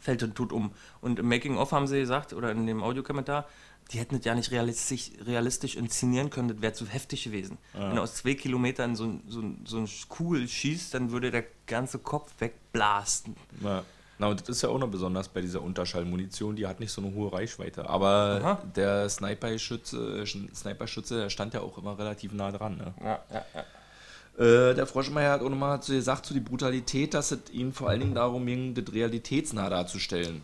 [0.00, 0.72] fällt dann tot um.
[1.00, 3.46] Und im Making-of haben sie gesagt, oder in dem Audiokommentar,
[3.90, 7.58] die hätten das ja nicht realistisch, realistisch inszenieren können, das wäre zu heftig gewesen.
[7.72, 11.30] Wenn er aus zwei Kilometern so, ein- so, ein- so ein Kugel schießt, dann würde
[11.30, 13.36] der ganze Kopf wegblasten.
[13.62, 13.84] Ja.
[14.18, 17.02] Na, und das ist ja auch noch besonders bei dieser Unterschallmunition, die hat nicht so
[17.02, 17.88] eine hohe Reichweite.
[17.88, 18.62] Aber Aha.
[18.76, 20.24] der Sniper-Schütze,
[20.54, 22.76] Sniper-Schütze, der stand ja auch immer relativ nah dran.
[22.76, 22.94] Ne?
[23.02, 23.64] Ja, ja, ja.
[24.38, 28.00] Äh, der Froschmeier hat auch nochmal gesagt, zu die Brutalität, dass es ihnen vor allen
[28.00, 30.42] Dingen darum ging, das realitätsnah darzustellen.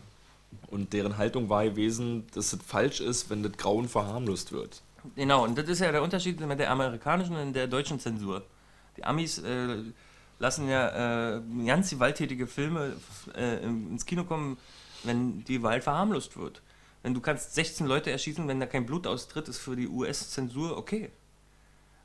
[0.67, 4.81] Und deren Haltung war gewesen, dass es falsch ist, wenn das Grauen verharmlost wird.
[5.15, 8.43] Genau, und das ist ja der Unterschied mit der amerikanischen und der deutschen Zensur.
[8.97, 9.77] Die Amis äh,
[10.39, 12.93] lassen ja äh, ganz gewalttätige Filme
[13.35, 14.57] äh, ins Kino kommen,
[15.03, 16.61] wenn die Gewalt verharmlost wird.
[17.01, 20.77] Wenn du kannst 16 Leute erschießen, wenn da kein Blut austritt, ist für die US-Zensur
[20.77, 21.11] okay.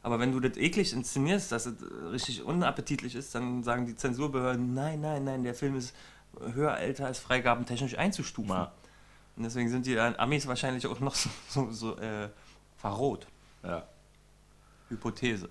[0.04, 3.96] Aber wenn du das eklig inszenierst, dass es äh, richtig unappetitlich ist, dann sagen die
[3.96, 5.94] Zensurbehörden, nein, nein, nein, der Film ist
[6.54, 8.50] höher, älter als freigabentechnisch einzustufen.
[8.50, 8.72] Ja.
[9.34, 12.28] Und deswegen sind die Amis wahrscheinlich auch noch so, so, so äh,
[12.76, 13.26] verroht.
[13.62, 13.88] Ja.
[14.90, 15.48] Hypothese.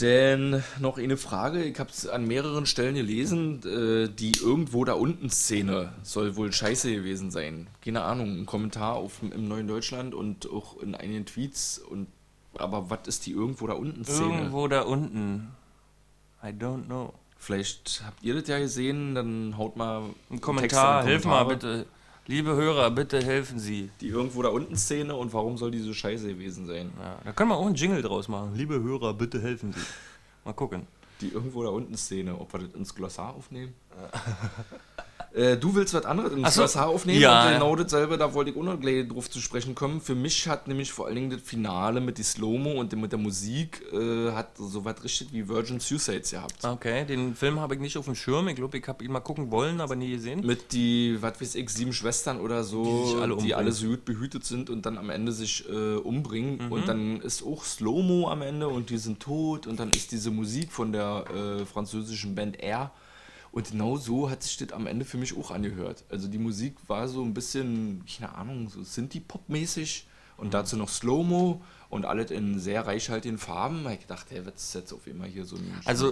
[0.00, 4.94] Denn noch eine Frage, ich habe es an mehreren Stellen gelesen, äh, die irgendwo da
[4.94, 7.68] unten Szene soll wohl scheiße gewesen sein.
[7.80, 11.78] Keine Ahnung, ein Kommentar auf, im Neuen Deutschland und auch in einigen Tweets.
[11.78, 12.08] Und,
[12.60, 14.34] aber was ist die irgendwo da unten Szene?
[14.34, 15.52] Irgendwo da unten.
[16.42, 17.12] I don't know.
[17.38, 21.86] Vielleicht habt ihr das ja gesehen, dann haut mal Ein einen Kommentar, hilf mal bitte.
[22.28, 23.88] Liebe Hörer, bitte helfen Sie.
[24.00, 26.90] Die irgendwo da unten Szene und warum soll die so scheiße gewesen sein?
[27.00, 28.54] Ja, da können wir auch einen Jingle draus machen.
[28.56, 29.80] Liebe Hörer, bitte helfen Sie.
[30.44, 30.88] Mal gucken.
[31.20, 33.74] Die irgendwo da unten Szene, ob wir das ins Glossar aufnehmen?
[35.36, 36.60] Äh, du willst was anderes Ach so.
[36.62, 39.74] Glossar aufnehmen Ja, und genau dasselbe, da wollte ich auch noch gleich drauf zu sprechen
[39.74, 40.00] kommen.
[40.00, 43.18] Für mich hat nämlich vor allen Dingen das Finale mit die Slow-Mo und mit der
[43.18, 46.64] Musik äh, hat so was richtig wie Virgin Suicides gehabt.
[46.64, 48.48] Okay, den Film habe ich nicht auf dem Schirm.
[48.48, 50.44] Ich glaube, ich habe ihn mal gucken wollen, aber nie gesehen.
[50.44, 54.06] Mit die, was weiß ich, sieben Schwestern oder so, Die alle die alle so gut
[54.06, 56.66] behütet sind und dann am Ende sich äh, umbringen.
[56.66, 56.72] Mhm.
[56.72, 60.30] Und dann ist auch Slow-Mo am Ende und die sind tot und dann ist diese
[60.30, 62.90] Musik von der äh, französischen Band R.
[63.56, 66.04] Und genau so hat sich das am Ende für mich auch angehört.
[66.10, 71.62] Also die Musik war so ein bisschen, keine Ahnung, so Synthie-Pop-mäßig und dazu noch Slow-Mo
[71.88, 73.86] und alles in sehr reichhaltigen Farben.
[73.90, 76.10] Ich gedacht, hey, was ist jetzt auf einmal hier so ein Also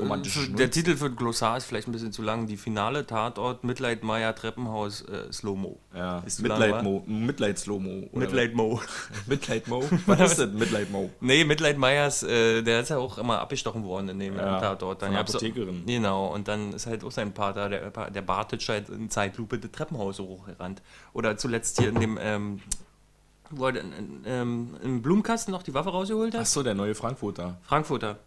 [0.56, 2.46] der Titel für Glossar ist vielleicht ein bisschen zu lang.
[2.46, 5.78] Die finale Tatort Mitleid Meier Treppenhaus äh, Slow-Mo.
[5.94, 6.64] ja, Ist zu lang, wa?
[6.66, 8.08] Mitleid-Mo, Mitleid-Slow-Mo.
[8.12, 8.80] oder Mitleid Mo.
[10.06, 10.20] was?
[10.32, 11.10] Ist das, Mitleid-Mo?
[11.20, 15.00] Nee, Mitleid Meyers, äh, der ist ja auch immer abgestochen worden in dem Ja, Tatort.
[15.00, 15.84] von der gab's- Apothekerin.
[15.86, 19.70] Genau, und dann ist halt auch sein Pater, der, der Bartic halt in Zeitlupe das
[19.72, 20.82] Treppenhaus so hochgerannt.
[21.12, 22.60] Oder zuletzt hier in dem, ähm,
[23.50, 23.82] wo er
[24.26, 26.40] ähm, im Blumenkasten noch die Waffe rausgeholt hat.
[26.42, 27.58] Achso, der neue Frankfurter.
[27.62, 28.18] Frankfurter.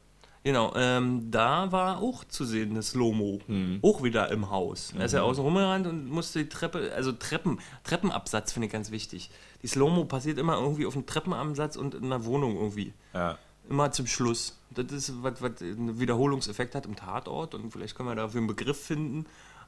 [0.44, 3.40] Genau, ähm, da war auch zu sehen das Slow-Mo.
[3.48, 3.80] Hm.
[3.82, 4.94] Auch wieder im Haus.
[4.98, 5.18] Er ist Mhm.
[5.18, 9.30] ja außen rumgerannt und musste die Treppe, also Treppen, Treppenabsatz finde ich ganz wichtig.
[9.62, 12.94] Die Slow-Mo passiert immer irgendwie auf einem Treppenabsatz und in einer Wohnung irgendwie.
[13.14, 13.38] Ja.
[13.70, 14.58] Immer zum Schluss.
[14.70, 18.48] Das ist, was, was einen Wiederholungseffekt hat im Tatort und vielleicht können wir dafür einen
[18.48, 19.26] Begriff finden.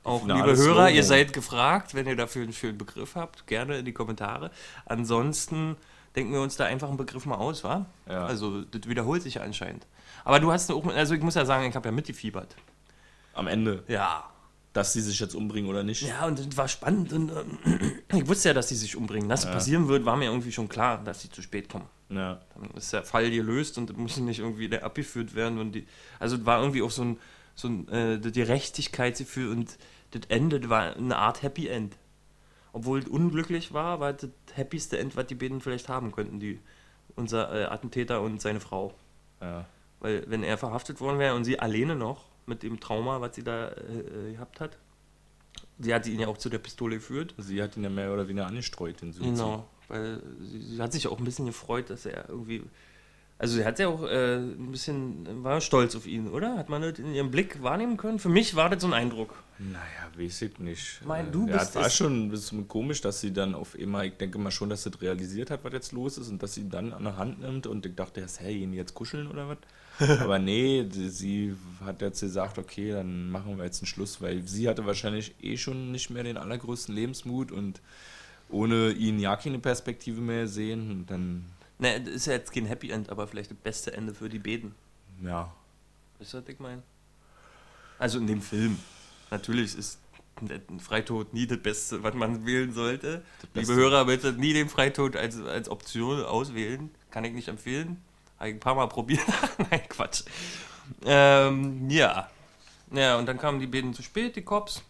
[0.10, 0.96] Auch Finale liebe Hörer, Slow-Mo.
[0.96, 4.52] ihr seid gefragt, wenn ihr dafür einen schönen Begriff habt, gerne in die Kommentare.
[4.86, 5.78] Ansonsten
[6.16, 7.86] denken wir uns da einfach einen Begriff mal aus, wa?
[8.08, 8.26] Ja.
[8.26, 9.86] Also, das wiederholt sich ja anscheinend.
[10.26, 12.56] Aber du hast auch, also ich muss ja sagen, ich habe ja mitgefiebert.
[13.34, 14.26] Am Ende, Ja.
[14.74, 16.02] dass sie sich jetzt umbringen oder nicht.
[16.02, 17.14] Ja, und das war spannend.
[17.14, 19.30] Und, ähm, ich wusste ja, dass die sich umbringen.
[19.30, 21.86] Dass es passieren wird, war mir irgendwie schon klar, dass sie zu spät kommen.
[22.10, 22.40] Ja.
[22.56, 25.60] Dann ist der Fall gelöst und musste nicht irgendwie abgeführt werden.
[25.60, 25.88] Und die,
[26.20, 27.20] also es war irgendwie auch so ein,
[27.56, 29.78] so ein äh, Gerechtigkeitsgefühl und
[30.12, 31.98] das Ende das war eine Art Happy End.
[32.72, 36.60] Obwohl es unglücklich war, war das happieste End, was die beiden vielleicht haben könnten, die,
[37.16, 38.94] unser äh, Attentäter und seine Frau.
[39.42, 39.66] ja.
[40.02, 43.44] Weil wenn er verhaftet worden wäre und sie alleine noch mit dem Trauma, was sie
[43.44, 44.78] da äh, äh, gehabt hat,
[45.78, 47.36] sie hat ihn ja auch zu der Pistole geführt.
[47.38, 49.34] Sie hat ihn ja mehr oder weniger angestreut, den Suizid.
[49.34, 52.64] Genau, weil sie, sie hat sich auch ein bisschen gefreut, dass er irgendwie.
[53.40, 56.58] Also sie hat ja auch äh, ein bisschen, war stolz auf ihn, oder?
[56.58, 58.20] Hat man das in ihrem Blick wahrnehmen können?
[58.20, 59.34] Für mich war das so ein Eindruck.
[59.60, 59.80] Naja,
[60.18, 61.00] weiß ich nicht.
[61.06, 64.04] Mein, du ja, bist es war schon ein bisschen komisch, dass sie dann auf immer,
[64.04, 66.56] ich denke mal schon, dass sie das realisiert hat, was jetzt los ist und dass
[66.56, 69.28] sie ihn dann an der Hand nimmt und ich dachte erst, hey, ihn jetzt kuscheln
[69.28, 69.58] oder was?
[70.20, 74.68] Aber nee, sie hat jetzt gesagt, okay, dann machen wir jetzt einen Schluss, weil sie
[74.68, 77.82] hatte wahrscheinlich eh schon nicht mehr den allergrößten Lebensmut und
[78.50, 81.46] ohne ihn ja keine Perspektive mehr sehen und dann,
[81.80, 84.40] Ne, das ist ja jetzt kein Happy End, aber vielleicht das beste Ende für die
[84.40, 84.76] Beten.
[85.24, 85.52] ja,
[86.20, 86.84] Weißt du, was ich meine?
[87.98, 88.78] Also in dem Film.
[89.32, 90.00] Natürlich ist
[90.42, 93.24] ein Freitod nie das Beste, was man wählen sollte.
[93.54, 96.92] Liebe Hörer, bitte nie den Freitod als, als Option auswählen.
[97.12, 98.02] Kann ich nicht empfehlen.
[98.38, 99.22] Habe ich ein paar Mal probiert.
[99.72, 100.24] Nein, Quatsch.
[101.06, 102.30] Ähm, ja.
[102.92, 104.84] Ja, und dann kamen die beiden zu spät, die Cops.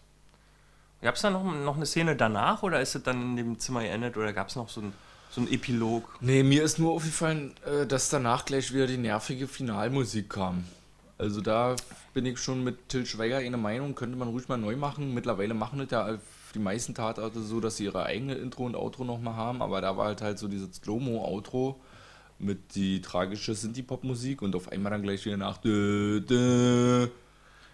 [1.02, 3.82] Gab es da noch, noch eine Szene danach oder ist es dann in dem Zimmer
[3.82, 4.92] geendet oder gab es noch so ein,
[5.30, 6.08] so ein Epilog?
[6.20, 10.64] Nee, mir ist nur aufgefallen, äh, dass danach gleich wieder die nervige Finalmusik kam.
[11.18, 11.76] Also da
[12.14, 15.14] bin ich schon mit Till Schweiger eine Meinung, könnte man ruhig mal neu machen.
[15.14, 16.18] Mittlerweile machen das ja
[16.54, 19.96] die meisten Tatorte so, dass sie ihre eigene Intro und Outro nochmal haben, aber da
[19.96, 21.80] war halt halt so dieses Slow-Mo-Outro
[22.38, 27.08] mit die tragische Synthie-Pop-Musik und auf einmal dann gleich wieder nach dö, dö.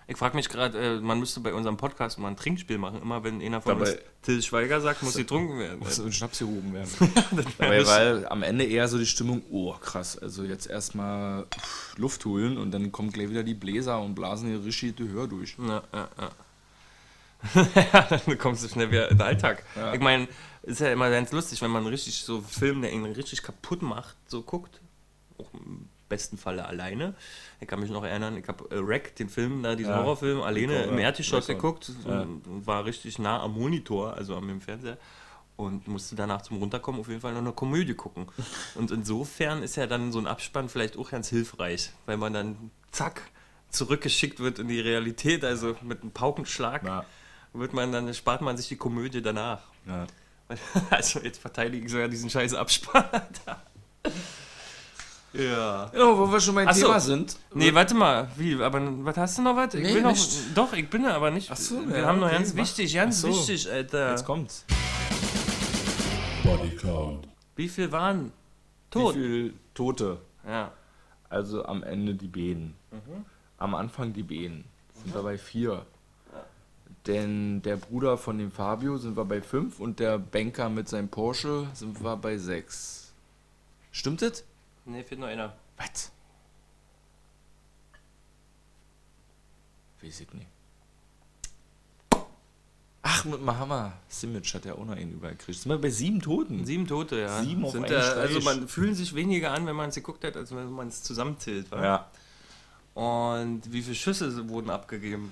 [0.08, 3.02] Ich frage mich gerade, äh, man müsste bei unserem Podcast mal ein Trinkspiel machen.
[3.02, 5.80] Immer wenn einer von Dabei- uns Till Schweiger sagt, muss getrunken werden.
[5.80, 6.90] muss in Schnaps gehoben werden.
[7.58, 11.46] Dabei war am Ende eher so die Stimmung, oh krass, also jetzt erstmal
[11.96, 15.56] Luft holen und dann kommen gleich wieder die Bläser und blasen hier richtig Gehör durch.
[15.58, 16.08] Ja, ja,
[17.74, 18.18] ja.
[18.26, 19.64] dann kommst du schnell wieder in den Alltag.
[19.74, 19.92] Ja.
[19.92, 20.28] Ich meine,
[20.62, 23.82] ist ja immer ganz lustig, wenn man richtig so einen Film, der ihn richtig kaputt
[23.82, 24.80] macht, so guckt.
[25.38, 27.14] Auch im besten Falle alleine.
[27.60, 29.98] Ich kann mich noch erinnern, ich habe äh, Wreck, den Film, da, diesen Ja.
[29.98, 32.22] Horrorfilm, alleine im Erdgeschoss geguckt ja.
[32.22, 34.98] und, und war richtig nah am Monitor, also am Fernseher.
[35.56, 38.26] Und musste danach zum Runterkommen auf jeden Fall noch eine Komödie gucken.
[38.74, 42.70] Und insofern ist ja dann so ein Abspann vielleicht auch ganz hilfreich, weil man dann
[42.90, 43.22] zack
[43.70, 47.06] zurückgeschickt wird in die Realität, also mit einem Paukenschlag Ja.
[47.54, 49.62] wird man dann spart man sich die Komödie danach.
[49.86, 50.06] Ja.
[50.90, 53.04] Also jetzt verteidigen sie ja diesen scheiß Abspann.
[55.38, 55.86] Ja.
[55.92, 56.86] Genau, wo wir schon beim Ach so.
[56.86, 57.36] Thema sind.
[57.54, 59.74] Nee, warte mal, wie, aber was hast du noch was?
[59.74, 60.16] Ich Nee, will noch,
[60.54, 61.50] doch, ich bin aber nicht.
[61.50, 62.62] Ach so, wir ja, haben noch okay, ganz mach.
[62.62, 63.28] wichtig, ganz so.
[63.28, 64.10] wichtig, Alter.
[64.10, 64.64] Jetzt kommt's.
[66.42, 67.28] Bodycount.
[67.56, 68.30] Wie viel waren Wie
[68.90, 69.14] tot?
[69.14, 70.18] viele Tote?
[70.46, 70.72] Ja.
[71.28, 72.74] Also am Ende die Bäden.
[73.58, 74.64] Am Anfang die Bäden.
[74.94, 75.84] Sind wir bei vier.
[77.06, 81.08] Denn der Bruder von dem Fabio sind wir bei fünf und der Banker mit seinem
[81.08, 83.12] Porsche sind wir bei sechs.
[83.92, 84.44] Stimmt das?
[84.86, 85.52] Nee, fehlt noch einer.
[85.76, 86.12] Was?
[90.00, 90.46] Weiß ich nicht.
[93.02, 95.58] Ach, mit Mahama Simic hat ja auch noch einen übergekriegt.
[95.58, 96.64] Sind wir bei sieben Toten?
[96.64, 97.42] Sieben Tote, ja.
[97.42, 100.36] Sieben auf Sind da, also man fühlen sich weniger an, wenn man es geguckt hat,
[100.36, 101.70] als wenn man es zusammenzählt.
[101.70, 102.10] Ja.
[102.94, 105.30] Und wie viele Schüsse wurden abgegeben?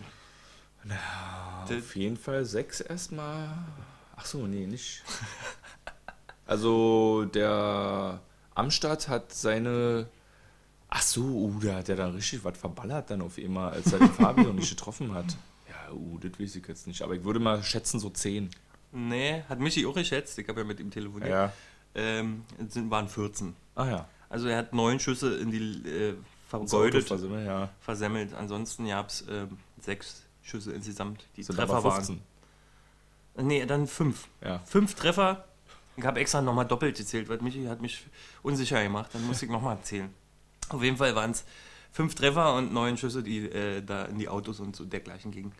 [1.64, 3.48] Auf jeden Fall sechs erstmal.
[4.16, 5.02] Ach so, nee, nicht.
[6.46, 8.20] Also der
[8.54, 10.08] Amstadt hat seine.
[10.88, 13.98] Ach so, uh, da hat er dann richtig was verballert dann auf einmal, als er
[13.98, 15.36] den Fabio nicht getroffen hat.
[15.68, 17.02] Ja, uh, das weiß ich jetzt nicht.
[17.02, 18.50] Aber ich würde mal schätzen so zehn.
[18.92, 20.38] Nee, hat Michi auch geschätzt.
[20.38, 21.30] Ich habe ja mit ihm telefoniert.
[21.30, 21.52] Ja.
[21.96, 23.56] Ähm, es sind, waren 14.
[23.74, 24.08] Ah ja.
[24.28, 26.14] Also er hat neun Schüsse in die äh,
[26.48, 27.68] vergeudet, Auto versendet, ja.
[27.80, 28.34] versemmelt.
[28.34, 32.20] Ansonsten gab es ähm, sechs Schüsse insgesamt, die Sind Treffer aber 15.
[33.34, 33.46] waren.
[33.46, 34.28] Nee, dann fünf.
[34.42, 34.60] Ja.
[34.60, 35.44] Fünf Treffer.
[35.96, 38.06] Ich habe extra nochmal doppelt gezählt, weil Michi hat mich
[38.42, 39.10] unsicher gemacht.
[39.12, 40.12] Dann muss ich nochmal zählen.
[40.68, 41.44] Auf jeden Fall waren es
[41.92, 45.52] fünf Treffer und neun Schüsse, die äh, da in die Autos und so dergleichen gingen.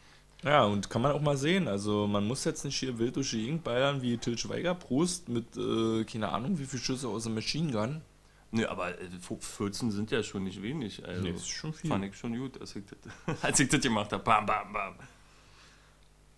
[0.43, 1.69] Ja, und kann man auch mal sehen.
[1.69, 5.29] Also man muss jetzt nicht hier wild durch die Gegend ballern wie Til Schweiger Prost
[5.29, 8.03] mit, äh, keine Ahnung, wie viele Schüsse aus dem Machine Gun.
[8.51, 9.09] Nö, aber äh,
[9.41, 11.05] 14 sind ja schon nicht wenig.
[11.05, 11.89] Also Nee, das ist schon viel.
[11.89, 14.23] Fand ich schon gut, als ich das, als ich das gemacht habe.
[14.23, 14.95] Bam, bam, bam.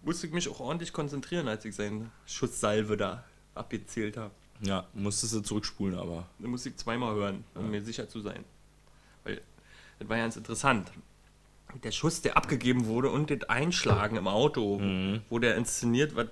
[0.02, 3.24] Musste ich mich auch ordentlich konzentrieren, als ich seine Schusssalve da
[3.56, 4.32] abgezählt habe.
[4.60, 6.26] Ja, musstest du zurückspulen, aber.
[6.38, 8.44] Da musste ich zweimal hören, um mir sicher zu sein.
[9.24, 9.40] Weil
[9.98, 10.90] das war ganz interessant.
[11.82, 14.80] Der Schuss, der abgegeben wurde und das Einschlagen im Auto,
[15.28, 16.28] wo der inszeniert, was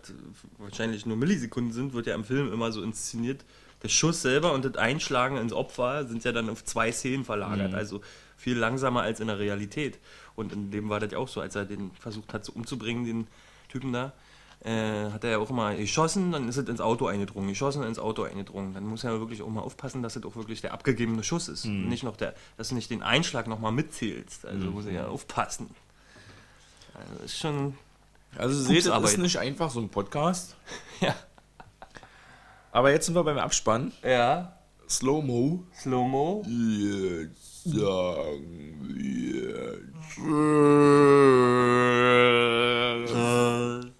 [0.58, 3.44] wahrscheinlich nur Millisekunden sind, wird ja im Film immer so inszeniert.
[3.82, 7.74] Der Schuss selber und das Einschlagen ins Opfer sind ja dann auf zwei Szenen verlagert,
[7.74, 8.00] also
[8.38, 9.98] viel langsamer als in der Realität.
[10.36, 13.04] Und in dem war das ja auch so, als er den versucht hat, so umzubringen,
[13.04, 13.26] den
[13.68, 14.12] Typen da,
[14.64, 17.98] äh, hat er ja auch immer geschossen, dann ist es ins Auto eingedrungen, geschossen, ins
[17.98, 18.72] Auto eingedrungen.
[18.72, 21.48] Dann muss er ja wirklich auch mal aufpassen, dass es auch wirklich der abgegebene Schuss
[21.48, 21.66] ist.
[21.66, 21.88] Mhm.
[21.90, 24.46] Nicht noch der, dass du nicht den Einschlag nochmal mitzählst.
[24.46, 24.72] Also mhm.
[24.72, 25.10] muss er ja mhm.
[25.10, 25.68] aufpassen.
[26.94, 27.76] Also ist schon.
[28.38, 30.56] Also seht, das ist nicht einfach so ein Podcast.
[31.00, 31.14] ja.
[32.72, 33.92] Aber jetzt sind wir beim Abspann.
[34.02, 34.58] Ja.
[34.88, 35.62] Slow-Mo.
[35.78, 36.42] Slow-Mo.
[36.46, 40.34] Jetzt sagen wir äh.
[43.06, 43.93] Tschüss.